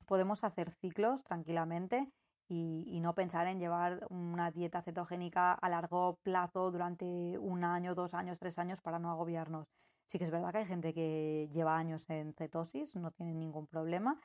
podemos 0.06 0.44
hacer 0.44 0.70
ciclos 0.70 1.22
tranquilamente 1.24 2.10
y, 2.48 3.00
no 3.00 3.14
pensar 3.14 3.46
en 3.46 3.58
llevar 3.58 4.06
una 4.10 4.50
dieta 4.50 4.82
cetogénica 4.82 5.52
a 5.54 5.68
largo 5.68 6.18
plazo 6.22 6.70
durante 6.70 7.38
un 7.38 7.64
año, 7.64 7.94
dos 7.94 8.14
años, 8.14 8.38
tres 8.38 8.58
años 8.58 8.80
para 8.80 8.98
no 8.98 9.10
agobiarnos. 9.10 9.66
Sí 10.06 10.18
que 10.18 10.24
es 10.24 10.30
verdad 10.30 10.52
que 10.52 10.58
hay 10.58 10.66
gente 10.66 10.92
que 10.92 11.48
lleva 11.52 11.76
años 11.76 12.08
en 12.10 12.34
cetosis, 12.34 12.94
no 12.96 13.10
tiene 13.10 13.34
ningún 13.34 13.66
problema, 13.66 14.20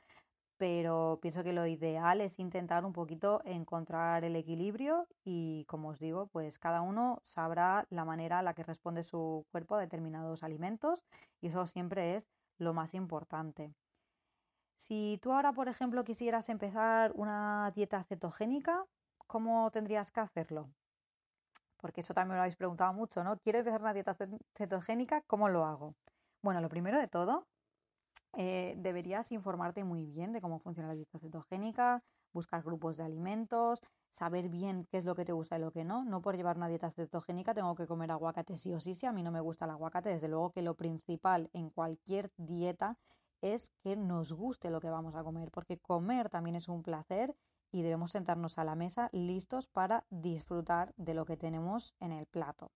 pero 0.58 1.18
pienso 1.22 1.44
que 1.44 1.52
lo 1.52 1.66
ideal 1.66 2.20
es 2.20 2.38
intentar 2.38 2.84
un 2.84 2.92
poquito 2.92 3.40
encontrar 3.44 4.24
el 4.24 4.36
equilibrio 4.36 5.06
y 5.24 5.64
como 5.66 5.90
os 5.90 6.00
digo, 6.00 6.26
pues 6.26 6.58
cada 6.58 6.80
uno 6.82 7.20
sabrá 7.24 7.86
la 7.90 8.04
manera 8.04 8.40
a 8.40 8.42
la 8.42 8.54
que 8.54 8.64
responde 8.64 9.04
su 9.04 9.46
cuerpo 9.52 9.76
a 9.76 9.80
determinados 9.80 10.42
alimentos 10.42 11.04
y 11.40 11.46
eso 11.46 11.66
siempre 11.66 12.16
es 12.16 12.28
lo 12.58 12.74
más 12.74 12.92
importante. 12.94 13.72
Si 14.76 15.18
tú 15.22 15.32
ahora, 15.32 15.52
por 15.52 15.68
ejemplo, 15.68 16.04
quisieras 16.04 16.48
empezar 16.48 17.12
una 17.14 17.72
dieta 17.74 18.02
cetogénica, 18.04 18.84
¿cómo 19.26 19.70
tendrías 19.70 20.10
que 20.10 20.20
hacerlo? 20.20 20.68
Porque 21.78 22.00
eso 22.00 22.14
también 22.14 22.30
me 22.30 22.34
lo 22.36 22.40
habéis 22.42 22.56
preguntado 22.56 22.92
mucho, 22.92 23.22
¿no? 23.22 23.38
Quiero 23.38 23.60
empezar 23.60 23.80
una 23.80 23.94
dieta 23.94 24.16
cetogénica, 24.56 25.22
¿cómo 25.22 25.48
lo 25.48 25.64
hago? 25.64 25.94
Bueno, 26.42 26.60
lo 26.60 26.68
primero 26.68 26.98
de 26.98 27.08
todo 27.08 27.46
eh, 28.36 28.74
deberías 28.78 29.32
informarte 29.32 29.84
muy 29.84 30.04
bien 30.04 30.32
de 30.32 30.40
cómo 30.40 30.58
funciona 30.58 30.88
la 30.88 30.94
dieta 30.94 31.18
cetogénica, 31.18 32.02
buscar 32.32 32.62
grupos 32.62 32.96
de 32.96 33.04
alimentos, 33.04 33.80
saber 34.10 34.48
bien 34.48 34.86
qué 34.90 34.98
es 34.98 35.04
lo 35.04 35.14
que 35.14 35.24
te 35.24 35.32
gusta 35.32 35.56
y 35.56 35.60
lo 35.60 35.72
que 35.72 35.84
no. 35.84 36.04
No 36.04 36.20
por 36.20 36.36
llevar 36.36 36.56
una 36.56 36.68
dieta 36.68 36.90
cetogénica 36.90 37.54
tengo 37.54 37.74
que 37.74 37.86
comer 37.86 38.10
aguacate 38.10 38.56
sí 38.56 38.72
o 38.72 38.80
sí, 38.80 38.94
si 38.94 39.06
a 39.06 39.12
mí 39.12 39.22
no 39.22 39.30
me 39.32 39.40
gusta 39.40 39.64
el 39.64 39.72
aguacate. 39.72 40.10
Desde 40.10 40.28
luego 40.28 40.50
que 40.50 40.62
lo 40.62 40.74
principal 40.74 41.50
en 41.52 41.70
cualquier 41.70 42.30
dieta 42.36 42.98
es 43.40 43.70
que 43.82 43.96
nos 43.96 44.32
guste 44.32 44.70
lo 44.70 44.80
que 44.80 44.90
vamos 44.90 45.14
a 45.14 45.22
comer, 45.22 45.50
porque 45.50 45.78
comer 45.78 46.28
también 46.28 46.56
es 46.56 46.68
un 46.68 46.82
placer 46.82 47.34
y 47.70 47.82
debemos 47.82 48.10
sentarnos 48.12 48.58
a 48.58 48.64
la 48.64 48.74
mesa 48.74 49.08
listos 49.12 49.68
para 49.68 50.04
disfrutar 50.10 50.92
de 50.96 51.14
lo 51.14 51.24
que 51.24 51.36
tenemos 51.36 51.94
en 52.00 52.12
el 52.12 52.26
plato. 52.26 52.72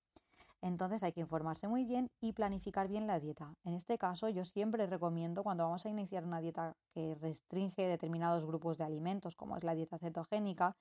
Entonces 0.62 1.02
hay 1.02 1.12
que 1.12 1.20
informarse 1.20 1.66
muy 1.66 1.84
bien 1.84 2.08
y 2.20 2.32
planificar 2.32 2.86
bien 2.86 3.08
la 3.08 3.18
dieta. 3.18 3.54
En 3.64 3.74
este 3.74 3.98
caso 3.98 4.28
yo 4.28 4.44
siempre 4.44 4.86
recomiendo 4.86 5.42
cuando 5.42 5.64
vamos 5.64 5.84
a 5.84 5.88
iniciar 5.88 6.24
una 6.24 6.40
dieta 6.40 6.76
que 6.94 7.16
restringe 7.16 7.82
determinados 7.88 8.46
grupos 8.46 8.78
de 8.78 8.84
alimentos, 8.84 9.34
como 9.34 9.56
es 9.56 9.64
la 9.64 9.74
dieta 9.74 9.98
cetogénica, 9.98 10.76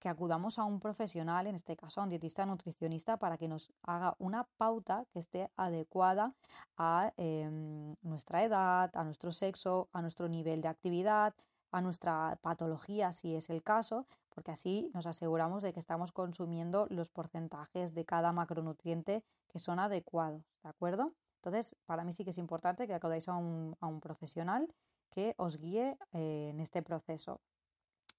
que 0.00 0.08
acudamos 0.08 0.58
a 0.58 0.64
un 0.64 0.80
profesional, 0.80 1.46
en 1.46 1.54
este 1.54 1.76
caso 1.76 2.00
a 2.00 2.04
un 2.04 2.10
dietista 2.10 2.46
nutricionista, 2.46 3.18
para 3.18 3.36
que 3.36 3.46
nos 3.46 3.70
haga 3.82 4.14
una 4.18 4.48
pauta 4.56 5.04
que 5.12 5.18
esté 5.18 5.50
adecuada 5.56 6.32
a 6.78 7.12
em, 7.18 7.94
nuestra 8.02 8.42
edad, 8.42 8.90
a 8.94 9.04
nuestro 9.04 9.32
sexo, 9.32 9.88
a 9.92 10.00
nuestro 10.00 10.28
nivel 10.28 10.62
de 10.62 10.68
actividad, 10.68 11.34
a 11.70 11.80
nuestra 11.80 12.38
patología 12.42 13.12
si 13.12 13.34
es 13.34 13.50
el 13.50 13.62
caso, 13.62 14.06
porque 14.30 14.50
así 14.50 14.90
nos 14.94 15.06
aseguramos 15.06 15.62
de 15.62 15.72
que 15.72 15.80
estamos 15.80 16.12
consumiendo 16.12 16.86
los 16.90 17.10
porcentajes 17.10 17.94
de 17.94 18.04
cada 18.04 18.32
macronutriente 18.32 19.24
que 19.48 19.58
son 19.58 19.78
adecuados, 19.78 20.42
¿de 20.62 20.68
acuerdo? 20.68 21.14
Entonces, 21.36 21.76
para 21.86 22.04
mí 22.04 22.12
sí 22.12 22.24
que 22.24 22.30
es 22.30 22.38
importante 22.38 22.86
que 22.86 22.94
acudáis 22.94 23.28
a 23.28 23.36
un, 23.36 23.76
a 23.80 23.86
un 23.86 24.00
profesional 24.00 24.68
que 25.10 25.34
os 25.38 25.56
guíe 25.58 25.96
eh, 26.12 26.48
en 26.50 26.60
este 26.60 26.82
proceso. 26.82 27.40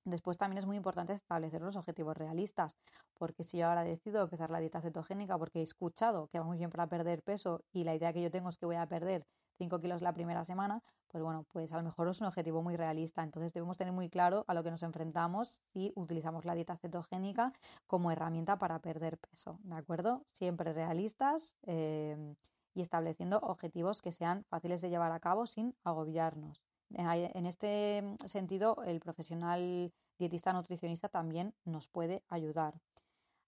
Después 0.06 0.38
también 0.38 0.58
es 0.58 0.66
muy 0.66 0.78
importante 0.78 1.12
establecer 1.12 1.62
los 1.62 1.76
objetivos 1.76 2.16
realistas, 2.16 2.78
porque 3.14 3.44
si 3.44 3.58
yo 3.58 3.68
ahora 3.68 3.84
decido 3.84 4.24
empezar 4.24 4.50
la 4.50 4.60
dieta 4.60 4.80
cetogénica 4.80 5.38
porque 5.38 5.60
he 5.60 5.64
escuchado 5.64 6.28
que 6.28 6.40
va 6.40 6.46
muy 6.46 6.58
bien 6.58 6.70
para 6.70 6.88
perder 6.88 7.22
peso 7.24 7.66
y 7.74 7.84
la 7.84 7.94
idea 7.94 8.14
que 8.14 8.22
yo 8.22 8.32
tengo 8.32 8.50
es 8.50 8.58
que 8.58 8.66
voy 8.66 8.78
a 8.78 8.88
perder 8.88 9.28
5 9.58 9.80
kilos 9.80 10.02
la 10.02 10.14
primera 10.14 10.46
semana, 10.46 10.82
pues 11.08 11.24
bueno, 11.24 11.46
pues 11.52 11.72
a 11.74 11.78
lo 11.78 11.84
mejor 11.84 12.08
es 12.08 12.22
un 12.22 12.28
objetivo 12.28 12.62
muy 12.64 12.76
realista. 12.76 13.24
Entonces 13.24 13.54
debemos 13.54 13.78
tener 13.78 13.94
muy 13.94 14.10
claro 14.10 14.46
a 14.48 14.54
lo 14.54 14.64
que 14.64 14.72
nos 14.72 14.84
enfrentamos 14.84 15.62
si 15.74 15.92
utilizamos 15.96 16.46
la 16.46 16.56
dieta 16.56 16.78
cetogénica 16.78 17.54
como 17.88 18.12
herramienta 18.12 18.58
para 18.58 18.80
perder 18.80 19.18
peso, 19.18 19.60
¿de 19.64 19.76
acuerdo? 19.76 20.26
Siempre 20.32 20.74
realistas 20.74 21.56
em, 21.64 22.36
y 22.74 22.82
estableciendo 22.82 23.40
objetivos 23.40 24.02
que 24.02 24.12
sean 24.12 24.44
fáciles 24.46 24.82
de 24.82 24.90
llevar 24.90 25.12
a 25.12 25.20
cabo 25.20 25.48
sin 25.48 25.76
agobiarnos. 25.84 26.64
En 26.90 27.46
este 27.46 28.16
sentido, 28.26 28.78
el 28.86 29.00
profesional 29.02 29.92
dietista 30.18 30.54
nutricionista 30.54 31.10
también 31.10 31.54
nos 31.66 31.90
puede 31.90 32.24
ayudar. 32.30 32.80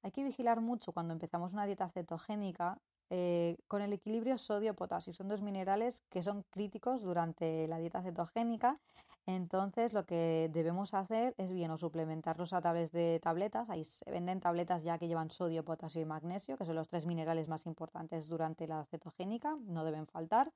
Hay 0.01 0.11
que 0.11 0.23
vigilar 0.23 0.61
mucho 0.61 0.91
cuando 0.91 1.13
empezamos 1.13 1.53
una 1.53 1.65
dieta 1.65 1.89
cetogénica 1.89 2.79
eh, 3.09 3.57
con 3.67 3.81
el 3.81 3.93
equilibrio 3.93 4.37
sodio-potasio. 4.37 5.13
Son 5.13 5.27
dos 5.27 5.41
minerales 5.41 6.03
que 6.09 6.21
son 6.21 6.43
críticos 6.49 7.01
durante 7.01 7.67
la 7.67 7.79
dieta 7.79 8.01
cetogénica. 8.01 8.77
Entonces, 9.25 9.93
lo 9.93 10.05
que 10.05 10.49
debemos 10.51 10.93
hacer 10.93 11.35
es 11.37 11.51
bien 11.51 11.77
suplementarlos 11.77 12.51
a 12.53 12.61
través 12.61 12.91
de 12.91 13.19
tabletas. 13.21 13.69
Ahí 13.69 13.83
se 13.83 14.09
venden 14.09 14.39
tabletas 14.39 14.83
ya 14.83 14.97
que 14.97 15.07
llevan 15.07 15.29
sodio, 15.29 15.63
potasio 15.63 16.01
y 16.01 16.05
magnesio, 16.05 16.57
que 16.57 16.65
son 16.65 16.75
los 16.75 16.87
tres 16.87 17.05
minerales 17.05 17.47
más 17.47 17.65
importantes 17.67 18.27
durante 18.27 18.67
la 18.67 18.85
cetogénica, 18.85 19.55
no 19.67 19.85
deben 19.85 20.07
faltar. 20.07 20.51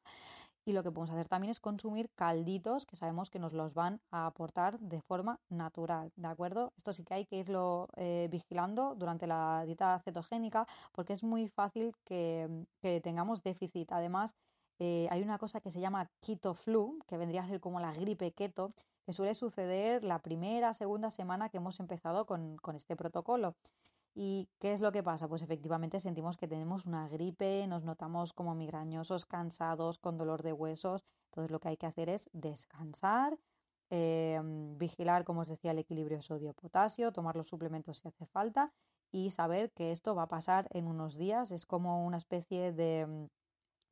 Y 0.65 0.72
lo 0.72 0.82
que 0.82 0.91
podemos 0.91 1.10
hacer 1.10 1.27
también 1.27 1.51
es 1.51 1.60
consumir 1.60 2.10
calditos 2.15 2.86
que 2.86 2.96
sabemos 2.96 3.29
que 3.29 3.39
nos 3.39 3.53
los 3.53 3.74
van 3.74 4.00
a 4.12 4.25
aportar 4.27 4.79
de 4.79 5.01
forma 5.01 5.39
natural, 5.50 6.12
¿de 6.15 6.27
acuerdo? 6.27 6.72
Esto 6.77 6.93
sí 6.93 7.03
que 7.03 7.13
hay 7.15 7.25
que 7.25 7.38
irlo 7.38 7.89
eh, 7.98 8.29
vigilando 8.32 8.96
durante 8.96 9.27
la 9.27 9.63
dieta 9.65 10.00
cetogénica 10.00 10.65
porque 10.93 11.13
es 11.13 11.24
muy 11.24 11.50
fácil 11.50 11.93
que, 12.05 12.65
que 12.82 13.01
tengamos 13.01 13.43
déficit. 13.43 13.91
Además, 13.91 14.36
eh, 14.79 15.08
hay 15.12 15.22
una 15.22 15.38
cosa 15.38 15.62
que 15.62 15.72
se 15.72 15.79
llama 15.79 16.10
keto 16.22 16.53
flu, 16.53 17.00
que 17.08 17.17
vendría 17.17 17.43
a 17.43 17.48
ser 17.48 17.60
como 17.60 17.79
la 17.79 17.93
gripe 17.93 18.32
keto, 18.32 18.74
que 19.05 19.13
suele 19.13 19.34
suceder 19.34 20.03
la 20.03 20.20
primera, 20.20 20.74
segunda 20.74 21.12
semana 21.12 21.50
que 21.50 21.58
hemos 21.58 21.79
empezado 21.79 22.25
con, 22.25 22.58
con 22.58 22.75
este 22.75 22.96
protocolo. 22.96 23.55
¿Y 24.15 24.48
qué 24.60 24.74
es 24.74 24.82
lo 24.82 24.91
que 24.91 25.01
pasa? 25.01 25.27
Pues 25.27 25.41
efectivamente 25.41 26.00
sentimos 26.00 26.38
que 26.38 26.48
tenemos 26.48 26.86
una 26.86 27.08
gripe, 27.10 27.65
nos 27.67 27.84
notamos 27.84 28.32
como 28.34 28.53
migrañosos, 28.53 29.25
cansados, 29.25 29.98
con 29.98 30.17
dolor 30.17 30.43
de 30.43 30.53
huesos. 30.53 31.03
Entonces 31.32 31.51
lo 31.51 31.60
que 31.60 31.70
hay 31.70 31.77
que 31.77 31.88
hacer 31.88 32.10
es 32.10 32.29
descansar, 32.32 33.39
em, 33.89 34.77
vigilar, 34.77 35.24
como 35.24 35.41
os 35.41 35.48
decía, 35.48 35.72
el 35.72 35.79
equilibrio 35.79 36.22
sodio-potasio, 36.22 37.12
tomar 37.12 37.36
los 37.36 37.48
suplementos 37.48 37.98
si 38.00 38.08
hace 38.08 38.27
falta 38.27 38.72
y 39.12 39.32
saber 39.32 39.72
que 39.72 39.91
esto 39.91 40.13
va 40.15 40.24
a 40.24 40.27
pasar 40.27 40.67
en 40.72 40.88
unos 40.88 41.17
días. 41.17 41.51
Es 41.51 41.65
como 41.65 42.05
una 42.05 42.17
especie 42.17 42.72
de, 42.72 43.08
mm, 43.08 43.27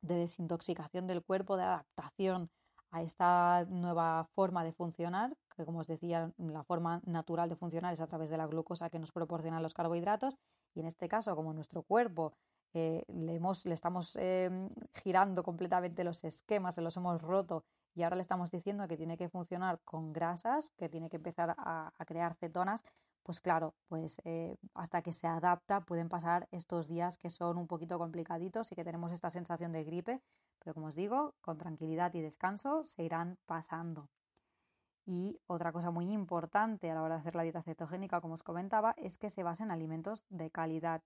de 0.02 0.14
desintoxicación 0.16 1.06
del 1.06 1.22
cuerpo, 1.24 1.56
de 1.56 1.64
adaptación 1.64 2.50
a 2.90 3.02
esta 3.02 3.64
nueva 3.70 4.28
forma 4.34 4.64
de 4.64 4.72
funcionar, 4.72 5.34
que 5.54 5.64
como 5.64 5.80
os 5.80 5.86
decía, 5.86 6.32
la 6.38 6.62
forma 6.62 7.00
natural 7.04 7.48
de 7.48 7.56
funcionar 7.56 7.92
es 7.92 8.00
a 8.00 8.06
través 8.06 8.30
de 8.30 8.36
la 8.36 8.46
glucosa 8.46 8.90
que 8.90 8.98
nos 8.98 9.12
proporcionan 9.12 9.62
los 9.62 9.74
carbohidratos, 9.74 10.38
y 10.74 10.80
en 10.80 10.86
este 10.86 11.08
caso, 11.08 11.34
como 11.36 11.52
nuestro 11.52 11.82
cuerpo 11.82 12.32
eh, 12.74 13.04
le, 13.08 13.34
hemos, 13.34 13.66
le 13.66 13.74
estamos 13.74 14.16
em, 14.16 14.70
girando 14.94 15.42
completamente 15.42 16.04
los 16.04 16.24
esquemas, 16.24 16.74
se 16.74 16.80
los 16.80 16.96
hemos 16.96 17.20
roto 17.20 17.64
y 17.94 18.02
ahora 18.02 18.16
le 18.16 18.22
estamos 18.22 18.50
diciendo 18.50 18.88
que 18.88 18.96
tiene 18.96 19.18
que 19.18 19.28
funcionar 19.28 19.80
con 19.84 20.12
grasas, 20.12 20.70
que 20.78 20.88
tiene 20.88 21.10
que 21.10 21.16
empezar 21.16 21.54
a, 21.58 21.92
crear 22.06 22.34
cetonas, 22.34 22.84
pues 23.22 23.40
claro, 23.40 23.74
pues 23.88 24.20
eh, 24.24 24.56
hasta 24.74 25.02
que 25.02 25.12
se 25.12 25.26
adapta 25.26 25.82
pueden 25.82 26.08
pasar 26.08 26.48
estos 26.50 26.88
días 26.88 27.18
que 27.18 27.30
son 27.30 27.58
un 27.58 27.66
poquito 27.66 27.98
complicaditos 27.98 28.72
y 28.72 28.74
que 28.74 28.84
tenemos 28.84 29.12
esta 29.12 29.28
sensación 29.28 29.72
de 29.72 29.84
gripe, 29.84 30.22
pero 30.58 30.74
como 30.74 30.86
os 30.86 30.96
digo, 30.96 31.34
con 31.42 31.58
tranquilidad 31.58 32.14
y 32.14 32.22
descanso 32.22 32.84
se 32.84 33.04
irán 33.04 33.38
pasando. 33.46 34.08
Y 35.04 35.40
otra 35.46 35.72
cosa 35.72 35.90
muy 35.90 36.12
importante 36.12 36.90
a 36.90 36.94
la 36.94 37.02
hora 37.02 37.16
de 37.16 37.20
hacer 37.20 37.34
la 37.34 37.42
dieta 37.42 37.62
cetogénica, 37.62 38.20
como 38.20 38.34
os 38.34 38.42
comentaba, 38.42 38.94
es 38.96 39.18
que 39.18 39.30
se 39.30 39.42
basa 39.42 39.64
en 39.64 39.70
alimentos 39.70 40.24
de 40.28 40.50
calidad. 40.50 41.02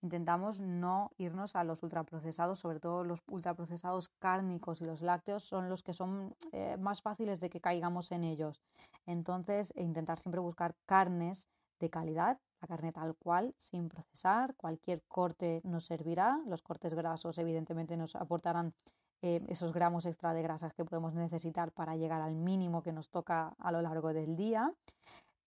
Intentamos 0.00 0.60
no 0.60 1.10
irnos 1.16 1.56
a 1.56 1.64
los 1.64 1.82
ultraprocesados, 1.82 2.60
sobre 2.60 2.78
todo 2.78 3.02
los 3.02 3.20
ultraprocesados 3.26 4.08
cárnicos 4.20 4.80
y 4.80 4.84
los 4.84 5.02
lácteos 5.02 5.42
son 5.42 5.68
los 5.68 5.82
que 5.82 5.92
son 5.92 6.36
eh, 6.52 6.76
más 6.78 7.02
fáciles 7.02 7.40
de 7.40 7.50
que 7.50 7.60
caigamos 7.60 8.12
en 8.12 8.22
ellos. 8.22 8.62
Entonces, 9.06 9.72
intentar 9.76 10.20
siempre 10.20 10.40
buscar 10.40 10.76
carnes 10.86 11.48
de 11.80 11.90
calidad, 11.90 12.38
la 12.60 12.68
carne 12.68 12.92
tal 12.92 13.16
cual, 13.16 13.54
sin 13.56 13.88
procesar. 13.88 14.54
Cualquier 14.56 15.02
corte 15.08 15.60
nos 15.64 15.86
servirá. 15.86 16.38
Los 16.46 16.62
cortes 16.62 16.94
grasos 16.94 17.38
evidentemente 17.38 17.96
nos 17.96 18.14
aportarán 18.14 18.74
eh, 19.22 19.44
esos 19.48 19.72
gramos 19.72 20.06
extra 20.06 20.32
de 20.32 20.42
grasas 20.42 20.72
que 20.74 20.84
podemos 20.84 21.14
necesitar 21.14 21.72
para 21.72 21.96
llegar 21.96 22.22
al 22.22 22.34
mínimo 22.34 22.82
que 22.82 22.92
nos 22.92 23.10
toca 23.10 23.54
a 23.58 23.72
lo 23.72 23.82
largo 23.82 24.12
del 24.12 24.36
día. 24.36 24.72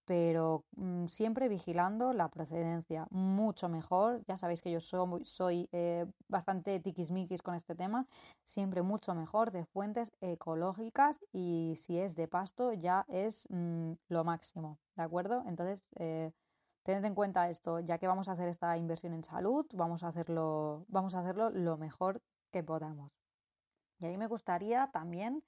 Pero 0.05 0.65
mm, 0.75 1.05
siempre 1.07 1.47
vigilando 1.47 2.11
la 2.11 2.27
procedencia, 2.29 3.07
mucho 3.11 3.69
mejor. 3.69 4.21
Ya 4.27 4.35
sabéis 4.35 4.61
que 4.61 4.71
yo 4.71 4.81
soy, 4.81 5.23
soy 5.25 5.69
eh, 5.71 6.05
bastante 6.27 6.79
tiquismiquis 6.79 7.41
con 7.41 7.55
este 7.55 7.75
tema. 7.75 8.07
Siempre 8.43 8.81
mucho 8.81 9.13
mejor 9.15 9.51
de 9.51 9.63
fuentes 9.65 10.11
ecológicas 10.19 11.21
y 11.31 11.75
si 11.77 11.99
es 11.99 12.15
de 12.15 12.27
pasto 12.27 12.73
ya 12.73 13.05
es 13.07 13.47
mm, 13.49 13.93
lo 14.09 14.23
máximo. 14.23 14.79
¿De 14.95 15.03
acuerdo? 15.03 15.43
Entonces, 15.45 15.87
eh, 15.95 16.31
tened 16.83 17.05
en 17.05 17.15
cuenta 17.15 17.49
esto, 17.49 17.79
ya 17.79 17.97
que 17.97 18.07
vamos 18.07 18.27
a 18.27 18.33
hacer 18.33 18.49
esta 18.49 18.77
inversión 18.77 19.13
en 19.13 19.23
salud, 19.23 19.65
vamos 19.73 20.03
a 20.03 20.09
hacerlo, 20.09 20.85
vamos 20.87 21.15
a 21.15 21.19
hacerlo 21.19 21.51
lo 21.51 21.77
mejor 21.77 22.21
que 22.51 22.63
podamos. 22.63 23.20
Y 24.01 24.05
a 24.05 24.09
mí 24.09 24.17
me 24.17 24.27
gustaría 24.27 24.89
también, 24.91 25.43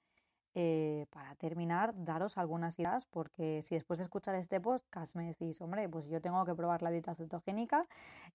eh, 0.54 1.06
para 1.10 1.34
terminar, 1.34 1.92
daros 1.96 2.38
algunas 2.38 2.78
ideas, 2.78 3.06
porque 3.06 3.62
si 3.62 3.74
después 3.74 3.98
de 3.98 4.04
escuchar 4.04 4.36
este 4.36 4.60
podcast 4.60 5.16
me 5.16 5.26
decís, 5.26 5.60
hombre, 5.60 5.88
pues 5.88 6.06
yo 6.06 6.20
tengo 6.20 6.44
que 6.44 6.54
probar 6.54 6.82
la 6.82 6.90
dieta 6.90 7.14
cetogénica, 7.14 7.86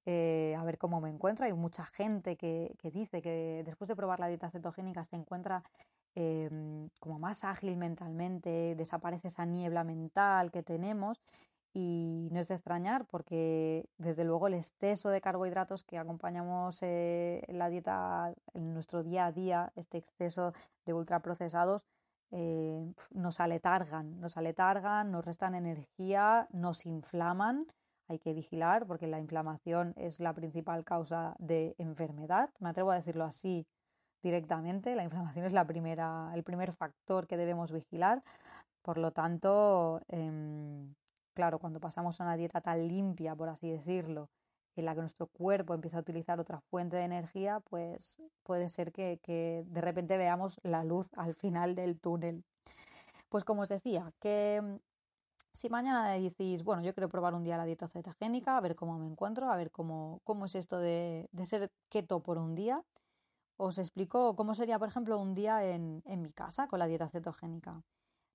eh, 0.05 0.55
a 0.58 0.63
ver 0.63 0.77
cómo 0.77 0.99
me 0.99 1.10
encuentro. 1.10 1.45
Hay 1.45 1.53
mucha 1.53 1.86
gente 1.86 2.36
que, 2.36 2.75
que, 2.79 2.91
dice 2.91 3.21
que 3.21 3.63
después 3.65 3.88
de 3.88 3.95
probar 3.95 4.19
la 4.19 4.27
dieta 4.27 4.49
cetogénica 4.51 5.03
se 5.05 5.15
encuentra 5.15 5.63
em, 6.15 6.89
como 6.99 7.19
más 7.19 7.43
ágil 7.43 7.77
mentalmente, 7.77 8.75
desaparece 8.75 9.29
esa 9.29 9.45
niebla 9.45 9.84
mental 9.84 10.51
que 10.51 10.63
tenemos. 10.63 11.21
Y 11.73 12.29
no 12.32 12.39
es 12.39 12.47
de 12.47 12.55
extrañar 12.55 13.05
porque 13.05 13.88
desde 13.97 14.23
luego 14.23 14.47
el 14.47 14.55
exceso 14.55 15.10
de 15.10 15.21
carbohidratos 15.21 15.84
que 15.84 15.97
acompañamos 15.97 16.82
eh, 16.82 17.43
en 17.47 17.60
la 17.60 17.69
dieta 17.69 18.34
en 18.53 18.73
nuestro 18.73 19.03
día 19.03 19.27
a 19.27 19.32
día, 19.32 19.71
este 19.75 19.99
exceso 19.99 20.53
de 20.86 20.93
ultraprocesados, 20.93 21.86
eh, 22.32 22.93
nos 23.12 23.39
aletargan, 23.39 24.19
nos 24.19 24.38
aletargan, 24.38 25.12
nos 25.12 25.25
restan 25.25 25.55
energía, 25.55 26.47
nos 26.51 26.86
inflaman. 26.86 27.67
Hay 28.08 28.19
que 28.19 28.34
vigilar 28.34 28.88
porque 28.88 29.08
la 29.08 29.19
inflamación 29.19 29.93
es 29.95 30.19
la 30.19 30.34
principal 30.34 30.84
causa 30.84 31.36
de 31.39 31.75
enfermedad. 31.77 32.49
Me 32.60 32.69
atrevo 32.69 32.91
a 32.91 32.95
decirlo 32.95 33.23
así 33.23 33.67
directamente. 34.23 34.95
La 34.95 35.03
inflamación 35.03 35.45
es 35.45 35.53
la 35.53 35.65
primera, 35.65 36.32
el 36.34 36.43
primer 36.43 36.73
factor 36.73 37.27
que 37.27 37.38
debemos 37.38 37.71
vigilar. 37.71 38.23
Por 38.82 38.97
lo 38.97 39.12
tanto, 39.12 40.01
em, 40.08 40.95
claro, 41.39 41.58
cuando 41.58 41.80
pasamos 41.80 42.19
a 42.19 42.25
una 42.25 42.36
dieta 42.36 42.60
tan 42.60 42.86
limpia, 42.86 43.34
por 43.34 43.47
así 43.47 43.71
decirlo, 43.71 44.30
en 44.75 44.84
la 44.84 44.93
que 44.93 44.99
nuestro 44.99 45.25
cuerpo 45.28 45.73
empieza 45.73 45.95
a 45.95 46.02
utilizar 46.02 46.38
otra 46.38 46.60
fuente 46.60 46.97
de 46.97 47.06
energía, 47.06 47.62
pues 47.62 48.21
puede 48.43 48.67
ser 48.67 48.91
que, 48.91 49.63
de 49.65 49.82
repente 49.82 50.17
veamos 50.17 50.60
la 50.63 50.84
luz 50.84 51.08
al 51.15 51.36
final 51.36 51.75
del 51.75 51.97
túnel. 51.97 52.43
Pues 53.30 53.45
como 53.45 53.62
os 53.62 53.69
decía, 53.69 54.12
que 54.19 54.60
mm, 54.62 54.75
si 55.54 55.69
mañana 55.69 56.10
decís, 56.10 56.65
bueno, 56.65 56.82
yo 56.84 56.93
quiero 56.93 57.08
probar 57.08 57.34
un 57.34 57.45
día 57.45 57.56
la 57.56 57.63
dieta 57.63 57.88
cetogénica, 57.88 58.58
a 58.58 58.60
ver 58.60 58.75
cómo 58.75 58.99
me 58.99 59.08
encuentro, 59.08 59.49
a 59.49 59.56
ver 59.56 59.71
cómo, 59.71 60.19
cómo 60.25 60.45
es 60.45 60.56
esto 60.56 60.78
de, 60.80 61.30
ser 61.45 61.71
keto 61.88 62.19
por 62.19 62.38
un 62.38 62.54
día, 62.54 62.84
os 63.56 63.78
explico 63.78 64.36
cómo 64.36 64.56
sería, 64.56 64.78
por 64.78 64.89
ejemplo, 64.89 65.17
un 65.17 65.36
día 65.36 65.63
en, 65.63 66.04
en 66.06 66.21
mi 66.21 66.34
casa 66.34 66.67
con 66.67 66.80
la 66.80 66.88
dieta 66.88 67.08
cetogénica. 67.08 67.82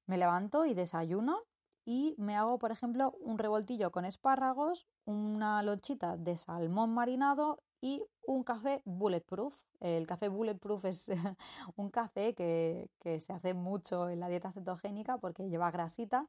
Me 0.07 0.17
levanto 0.17 0.65
y 0.65 0.73
desayuno 0.73 1.43
y 1.85 2.15
me 2.19 2.37
hago, 2.37 2.59
por 2.59 2.73
ejemplo, 2.73 3.13
un 3.21 3.39
revoltillo 3.39 3.91
con 3.91 4.05
espárragos, 4.05 4.87
una 5.05 5.63
lonchita 5.63 6.17
de 6.17 6.37
salmón 6.37 6.95
marinado 6.95 7.63
y 7.81 8.03
un 8.27 8.43
café 8.43 8.81
bulletproof. 8.87 9.55
El 9.81 10.07
café 10.07 10.29
bulletproof 10.29 10.87
es 10.87 11.09
un 11.77 11.91
café 11.91 12.35
que, 12.35 12.89
que, 13.01 13.21
se 13.21 13.33
hace 13.35 13.53
mucho 13.53 14.09
en 14.09 14.21
la 14.21 14.29
dieta 14.29 14.53
cetogénica 14.53 15.19
porque 15.19 15.49
lleva 15.51 15.71
grasita 15.71 16.27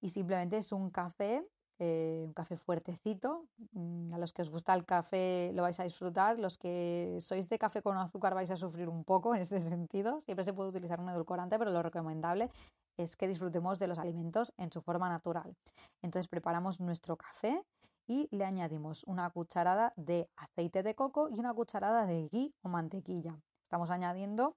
y 0.00 0.08
simplemente 0.08 0.56
es 0.56 0.72
un 0.72 0.88
café, 0.90 1.46
eh, 1.78 2.22
un 2.24 2.32
café 2.32 2.56
fuertecito. 2.56 3.46
Mm, 3.72 4.14
a 4.14 4.18
los 4.18 4.32
que 4.32 4.40
os 4.40 4.50
gusta 4.50 4.72
el 4.74 4.86
café 4.86 5.50
lo 5.54 5.62
vais 5.62 5.78
a 5.80 5.84
disfrutar, 5.84 6.38
los 6.38 6.56
que 6.56 7.18
sois 7.20 7.50
de 7.50 7.58
café 7.58 7.82
con 7.82 7.98
azúcar 7.98 8.34
vais 8.34 8.50
a 8.50 8.56
sufrir 8.56 8.88
un 8.88 9.04
poco 9.04 9.34
en 9.34 9.42
este 9.42 9.60
sentido. 9.60 10.22
Siempre 10.22 10.44
se 10.44 10.54
puede 10.54 10.70
utilizar 10.70 11.00
un 11.00 11.10
edulcorante, 11.10 11.58
pero 11.58 11.70
lo 11.70 11.82
recomendable 11.82 12.50
es 12.96 13.16
que 13.16 13.28
disfrutemos 13.28 13.78
de 13.78 13.88
los 13.88 13.98
alimentos 13.98 14.52
en 14.56 14.72
su 14.72 14.82
forma 14.82 15.08
natural. 15.08 15.56
Entonces 16.02 16.28
preparamos 16.28 16.80
nuestro 16.80 17.16
café 17.16 17.64
y 18.06 18.28
le 18.30 18.44
añadimos 18.44 19.04
una 19.04 19.30
cucharada 19.30 19.92
de 19.96 20.28
aceite 20.36 20.82
de 20.82 20.94
coco 20.94 21.28
y 21.30 21.38
una 21.38 21.54
cucharada 21.54 22.06
de 22.06 22.28
ghee 22.28 22.54
o 22.62 22.68
mantequilla. 22.68 23.40
Estamos 23.62 23.90
añadiendo 23.90 24.56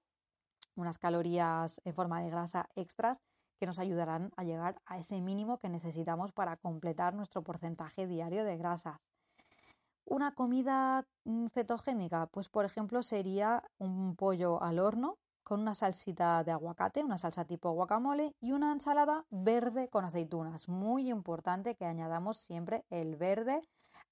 unas 0.76 0.98
calorías 0.98 1.80
en 1.84 1.94
forma 1.94 2.22
de 2.22 2.30
grasa 2.30 2.68
extras 2.76 3.20
que 3.58 3.66
nos 3.66 3.78
ayudarán 3.78 4.30
a 4.36 4.44
llegar 4.44 4.80
a 4.86 4.98
ese 4.98 5.20
mínimo 5.20 5.58
que 5.58 5.68
necesitamos 5.68 6.32
para 6.32 6.56
completar 6.56 7.14
nuestro 7.14 7.42
porcentaje 7.42 8.06
diario 8.06 8.44
de 8.44 8.56
grasas. 8.56 8.98
Una 10.04 10.34
comida 10.34 11.06
mm, 11.24 11.46
cetogénica, 11.48 12.26
pues 12.26 12.48
por 12.48 12.64
ejemplo 12.64 13.02
sería 13.02 13.62
un 13.78 14.14
pollo 14.16 14.62
al 14.62 14.78
horno 14.78 15.18
con 15.48 15.60
una 15.60 15.74
salsita 15.74 16.44
de 16.44 16.52
aguacate, 16.52 17.02
una 17.02 17.16
salsa 17.16 17.46
tipo 17.46 17.70
guacamole 17.72 18.34
y 18.38 18.52
una 18.52 18.70
ensalada 18.70 19.24
verde 19.30 19.88
con 19.88 20.04
aceitunas. 20.04 20.68
Muy 20.68 21.08
importante 21.08 21.74
que 21.74 21.86
añadamos 21.86 22.36
siempre 22.36 22.84
el 22.90 23.16
verde 23.16 23.62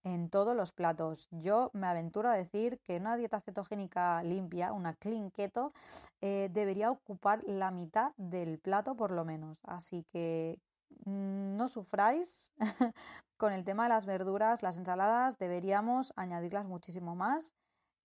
en 0.02 0.30
todos 0.30 0.56
los 0.56 0.72
platos. 0.72 1.28
Yo 1.30 1.70
me 1.74 1.88
aventuro 1.88 2.30
a 2.30 2.34
decir 2.34 2.80
que 2.86 2.96
una 2.96 3.18
dieta 3.18 3.42
cetogénica 3.42 4.22
limpia, 4.22 4.72
una 4.72 4.94
clean 4.94 5.30
keto, 5.30 5.74
eh, 6.22 6.48
debería 6.52 6.90
ocupar 6.90 7.42
la 7.44 7.70
mitad 7.70 8.12
del 8.16 8.58
plato 8.58 8.96
por 8.96 9.10
lo 9.10 9.26
menos. 9.26 9.58
Así 9.64 10.04
que 10.04 10.58
mm, 11.04 11.54
no 11.58 11.68
sufráis 11.68 12.50
con 13.36 13.52
el 13.52 13.62
tema 13.62 13.82
de 13.82 13.90
las 13.90 14.06
verduras, 14.06 14.62
las 14.62 14.78
ensaladas, 14.78 15.36
deberíamos 15.36 16.14
añadirlas 16.16 16.64
muchísimo 16.64 17.14
más. 17.14 17.52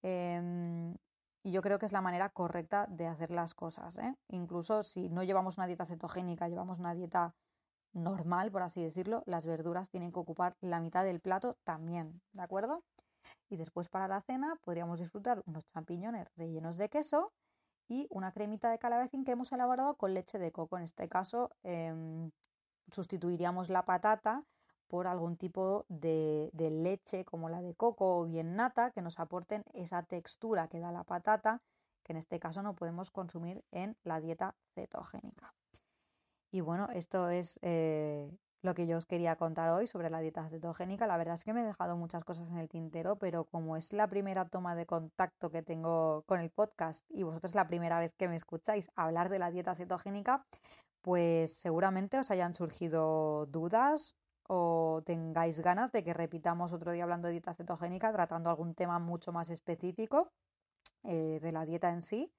Em, 0.02 0.98
y 1.44 1.52
yo 1.52 1.62
creo 1.62 1.80
que 1.80 1.86
es 1.86 1.92
la 1.92 2.02
manera 2.02 2.30
correcta 2.30 2.86
de 2.88 3.08
hacer 3.08 3.32
las 3.32 3.54
cosas. 3.54 3.98
¿eh? 3.98 4.16
Incluso 4.30 4.84
si 4.84 5.10
no 5.10 5.24
llevamos 5.24 5.58
una 5.58 5.68
dieta 5.68 5.86
cetogénica, 5.86 6.48
llevamos 6.48 6.80
una 6.80 6.94
dieta 6.94 7.34
normal, 7.94 8.52
por 8.52 8.62
así 8.62 8.82
decirlo, 8.82 9.24
las 9.26 9.46
verduras 9.46 9.90
tienen 9.90 10.12
que 10.12 10.20
ocupar 10.20 10.56
la 10.62 10.80
mitad 10.80 11.04
del 11.04 11.20
plato 11.20 11.58
también, 11.64 12.22
¿de 12.32 12.42
acuerdo? 12.42 12.84
Y 13.50 13.58
después 13.58 13.90
para 13.90 14.08
la 14.08 14.22
cena 14.22 14.58
podríamos 14.64 15.00
disfrutar 15.00 15.44
unos 15.46 15.68
champiñones 15.68 16.28
rellenos 16.36 16.78
de 16.78 16.90
queso 16.90 17.34
y 17.88 18.08
una 18.10 18.32
cremita 18.32 18.72
de 18.72 18.80
calabacín 18.80 19.26
que 19.26 19.34
hemos 19.34 19.52
elaborado 19.52 19.96
con 19.96 20.14
leche 20.14 20.40
de 20.40 20.52
coco. 20.52 20.78
En 20.78 20.84
este 20.84 21.10
caso 21.10 21.52
em, 21.64 22.32
sustituiríamos 22.92 23.70
la 23.70 23.84
patata 23.84 24.46
por 24.92 25.08
algún 25.08 25.38
tipo 25.38 25.86
de, 25.88 26.52
leche 26.54 27.24
como 27.24 27.48
la 27.48 27.62
de 27.62 27.74
coco 27.76 28.20
o 28.20 28.26
bien 28.26 28.58
nata 28.58 28.92
que 28.92 29.02
nos 29.02 29.22
aporten 29.22 29.64
esa 29.72 30.04
textura 30.04 30.68
que 30.68 30.82
da 30.82 30.92
la 30.92 31.06
patata 31.06 31.62
que 32.04 32.12
en 32.12 32.18
este 32.18 32.42
caso 32.42 32.62
no 32.62 32.76
podemos 32.76 33.10
consumir 33.10 33.64
en 33.72 33.96
la 34.04 34.20
dieta 34.20 34.54
cetogénica. 34.76 35.54
Y 36.52 36.60
bueno, 36.60 36.90
esto 36.94 37.30
es 37.30 37.58
eh, 37.62 38.30
lo 38.64 38.74
que 38.74 38.86
yo 38.86 38.98
os 38.98 39.06
quería 39.06 39.38
contar 39.38 39.70
hoy 39.70 39.88
sobre 39.88 40.10
la 40.10 40.20
dieta 40.20 40.50
cetogénica. 40.50 41.08
La 41.08 41.16
verdad 41.16 41.36
es 41.36 41.46
que 41.46 41.54
me 41.54 41.62
he 41.62 41.66
dejado 41.66 41.96
muchas 41.96 42.26
cosas 42.26 42.50
en 42.50 42.58
el 42.58 42.68
tintero, 42.68 43.18
pero 43.18 43.46
como 43.46 43.78
es 43.78 43.94
la 43.94 44.10
primera 44.10 44.50
toma 44.50 44.76
de 44.76 44.86
contacto 44.86 45.52
que 45.52 45.64
tengo 45.64 46.24
con 46.26 46.42
el 46.42 46.50
podcast 46.50 47.10
y 47.10 47.24
vosotros 47.24 47.56
la 47.56 47.68
primera 47.68 47.98
vez 47.98 48.14
que 48.18 48.28
me 48.28 48.36
escucháis 48.36 48.92
hablar 48.98 49.30
de 49.30 49.40
la 49.40 49.52
dieta 49.52 49.74
cetogénica, 49.74 50.46
pues 51.02 51.54
seguramente 51.54 52.20
os 52.20 52.30
hayan 52.30 52.56
surgido 52.56 53.46
dudas 53.46 54.18
o 54.48 55.02
tengáis 55.06 55.60
ganas 55.62 55.92
de 55.92 56.04
que 56.04 56.14
repitamos 56.14 56.74
otro 56.74 56.92
día 56.92 57.04
hablando 57.04 57.28
de 57.28 57.34
dieta 57.34 57.54
cetogénica, 57.54 58.12
tratando 58.12 58.50
algún 58.50 58.76
tema 58.76 59.00
mucho 59.00 59.32
más 59.32 59.50
específico 59.50 60.32
eh, 61.04 61.40
de 61.42 61.52
la 61.52 61.66
dieta 61.66 61.90
en 61.90 62.02
sí. 62.02 62.32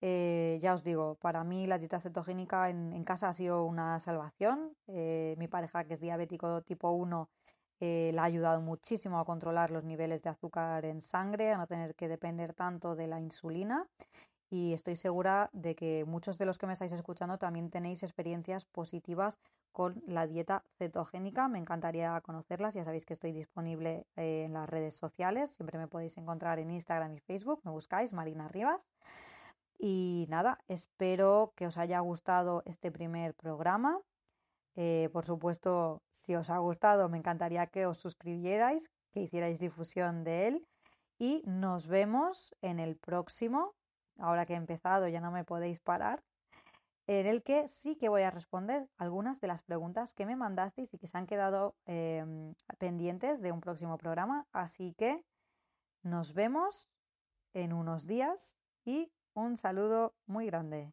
Eh, 0.00 0.58
ya 0.60 0.74
os 0.74 0.84
digo, 0.84 1.16
para 1.16 1.42
mí 1.42 1.66
la 1.66 1.78
dieta 1.78 2.00
cetogénica 2.00 2.70
en, 2.70 3.04
casa 3.04 3.28
ha 3.28 3.32
sido 3.32 3.64
una 3.64 3.98
salvación. 4.00 4.76
Eh, 4.86 5.34
mi 5.38 5.48
pareja, 5.48 5.84
que 5.84 5.94
es 5.94 6.00
diabético 6.00 6.62
tipo 6.62 6.90
1, 6.90 7.28
le 7.80 8.18
ha 8.18 8.24
ayudado 8.24 8.60
muchísimo 8.60 9.20
a 9.20 9.24
controlar 9.24 9.70
los 9.70 9.84
niveles 9.84 10.22
de 10.22 10.30
azúcar 10.30 10.84
en 10.84 11.00
sangre, 11.00 11.52
a 11.52 11.58
no 11.58 11.66
tener 11.66 11.94
que 11.94 12.08
depender 12.08 12.54
tanto 12.54 12.96
de 12.96 13.06
la 13.06 13.20
insulina 13.20 13.88
y 14.50 14.72
estoy 14.72 14.96
segura 14.96 15.50
de 15.52 15.74
que 15.74 16.04
muchos 16.06 16.38
de 16.38 16.46
los 16.46 16.56
que 16.56 16.66
me 16.66 16.72
estáis 16.72 16.92
escuchando 16.92 17.38
también 17.38 17.68
tenéis 17.68 18.02
experiencias 18.02 18.64
positivas 18.64 19.38
con 19.72 20.02
la 20.06 20.26
dieta 20.26 20.64
cetogénica. 20.78 21.48
Me 21.48 21.58
encantaría 21.58 22.18
conocerlas. 22.22 22.74
Ya 22.74 22.84
sabéis 22.84 23.04
que 23.04 23.12
estoy 23.12 23.32
disponible 23.32 24.06
eh, 24.16 24.44
en 24.46 24.54
las 24.54 24.68
redes 24.68 24.94
sociales. 24.94 25.50
Siempre 25.50 25.78
me 25.78 25.86
podéis 25.86 26.16
encontrar 26.16 26.58
en 26.58 26.70
Instagram 26.70 27.12
y 27.14 27.20
Facebook. 27.20 27.60
Me 27.64 27.70
buscáis 27.70 28.14
Marina 28.14 28.48
Rivas. 28.48 28.86
Y 29.78 30.26
nada, 30.30 30.58
espero 30.66 31.52
que 31.54 31.66
os 31.66 31.76
haya 31.76 32.00
gustado 32.00 32.62
este 32.64 32.90
primer 32.90 33.34
programa. 33.34 34.00
Eh, 34.76 35.10
por 35.12 35.26
supuesto, 35.26 36.02
si 36.10 36.34
os 36.34 36.48
ha 36.48 36.58
gustado, 36.58 37.08
me 37.08 37.18
encantaría 37.18 37.66
que 37.66 37.84
os 37.84 37.98
suscribierais, 37.98 38.90
que 39.12 39.20
hicierais 39.20 39.58
difusión 39.58 40.24
de 40.24 40.48
él. 40.48 40.66
Y 41.18 41.42
nos 41.46 41.86
vemos 41.86 42.56
en 42.62 42.78
el 42.78 42.96
próximo 42.96 43.74
ahora 44.18 44.46
que 44.46 44.54
he 44.54 44.56
empezado 44.56 45.08
ya 45.08 45.20
no 45.20 45.30
me 45.30 45.44
podéis 45.44 45.80
parar, 45.80 46.22
en 47.06 47.26
el 47.26 47.42
que 47.42 47.68
sí 47.68 47.96
que 47.96 48.10
voy 48.10 48.22
a 48.22 48.30
responder 48.30 48.88
algunas 48.98 49.40
de 49.40 49.48
las 49.48 49.62
preguntas 49.62 50.12
que 50.12 50.26
me 50.26 50.36
mandasteis 50.36 50.92
y 50.92 50.98
que 50.98 51.06
se 51.06 51.16
han 51.16 51.26
quedado 51.26 51.74
em, 51.86 52.54
pendientes 52.78 53.40
de 53.40 53.50
un 53.50 53.62
próximo 53.62 53.96
programa. 53.96 54.46
Así 54.52 54.92
que 54.92 55.24
nos 56.02 56.34
vemos 56.34 56.90
en 57.54 57.72
unos 57.72 58.06
días 58.06 58.58
y 58.84 59.10
un 59.32 59.56
saludo 59.56 60.14
muy 60.26 60.46
grande. 60.46 60.92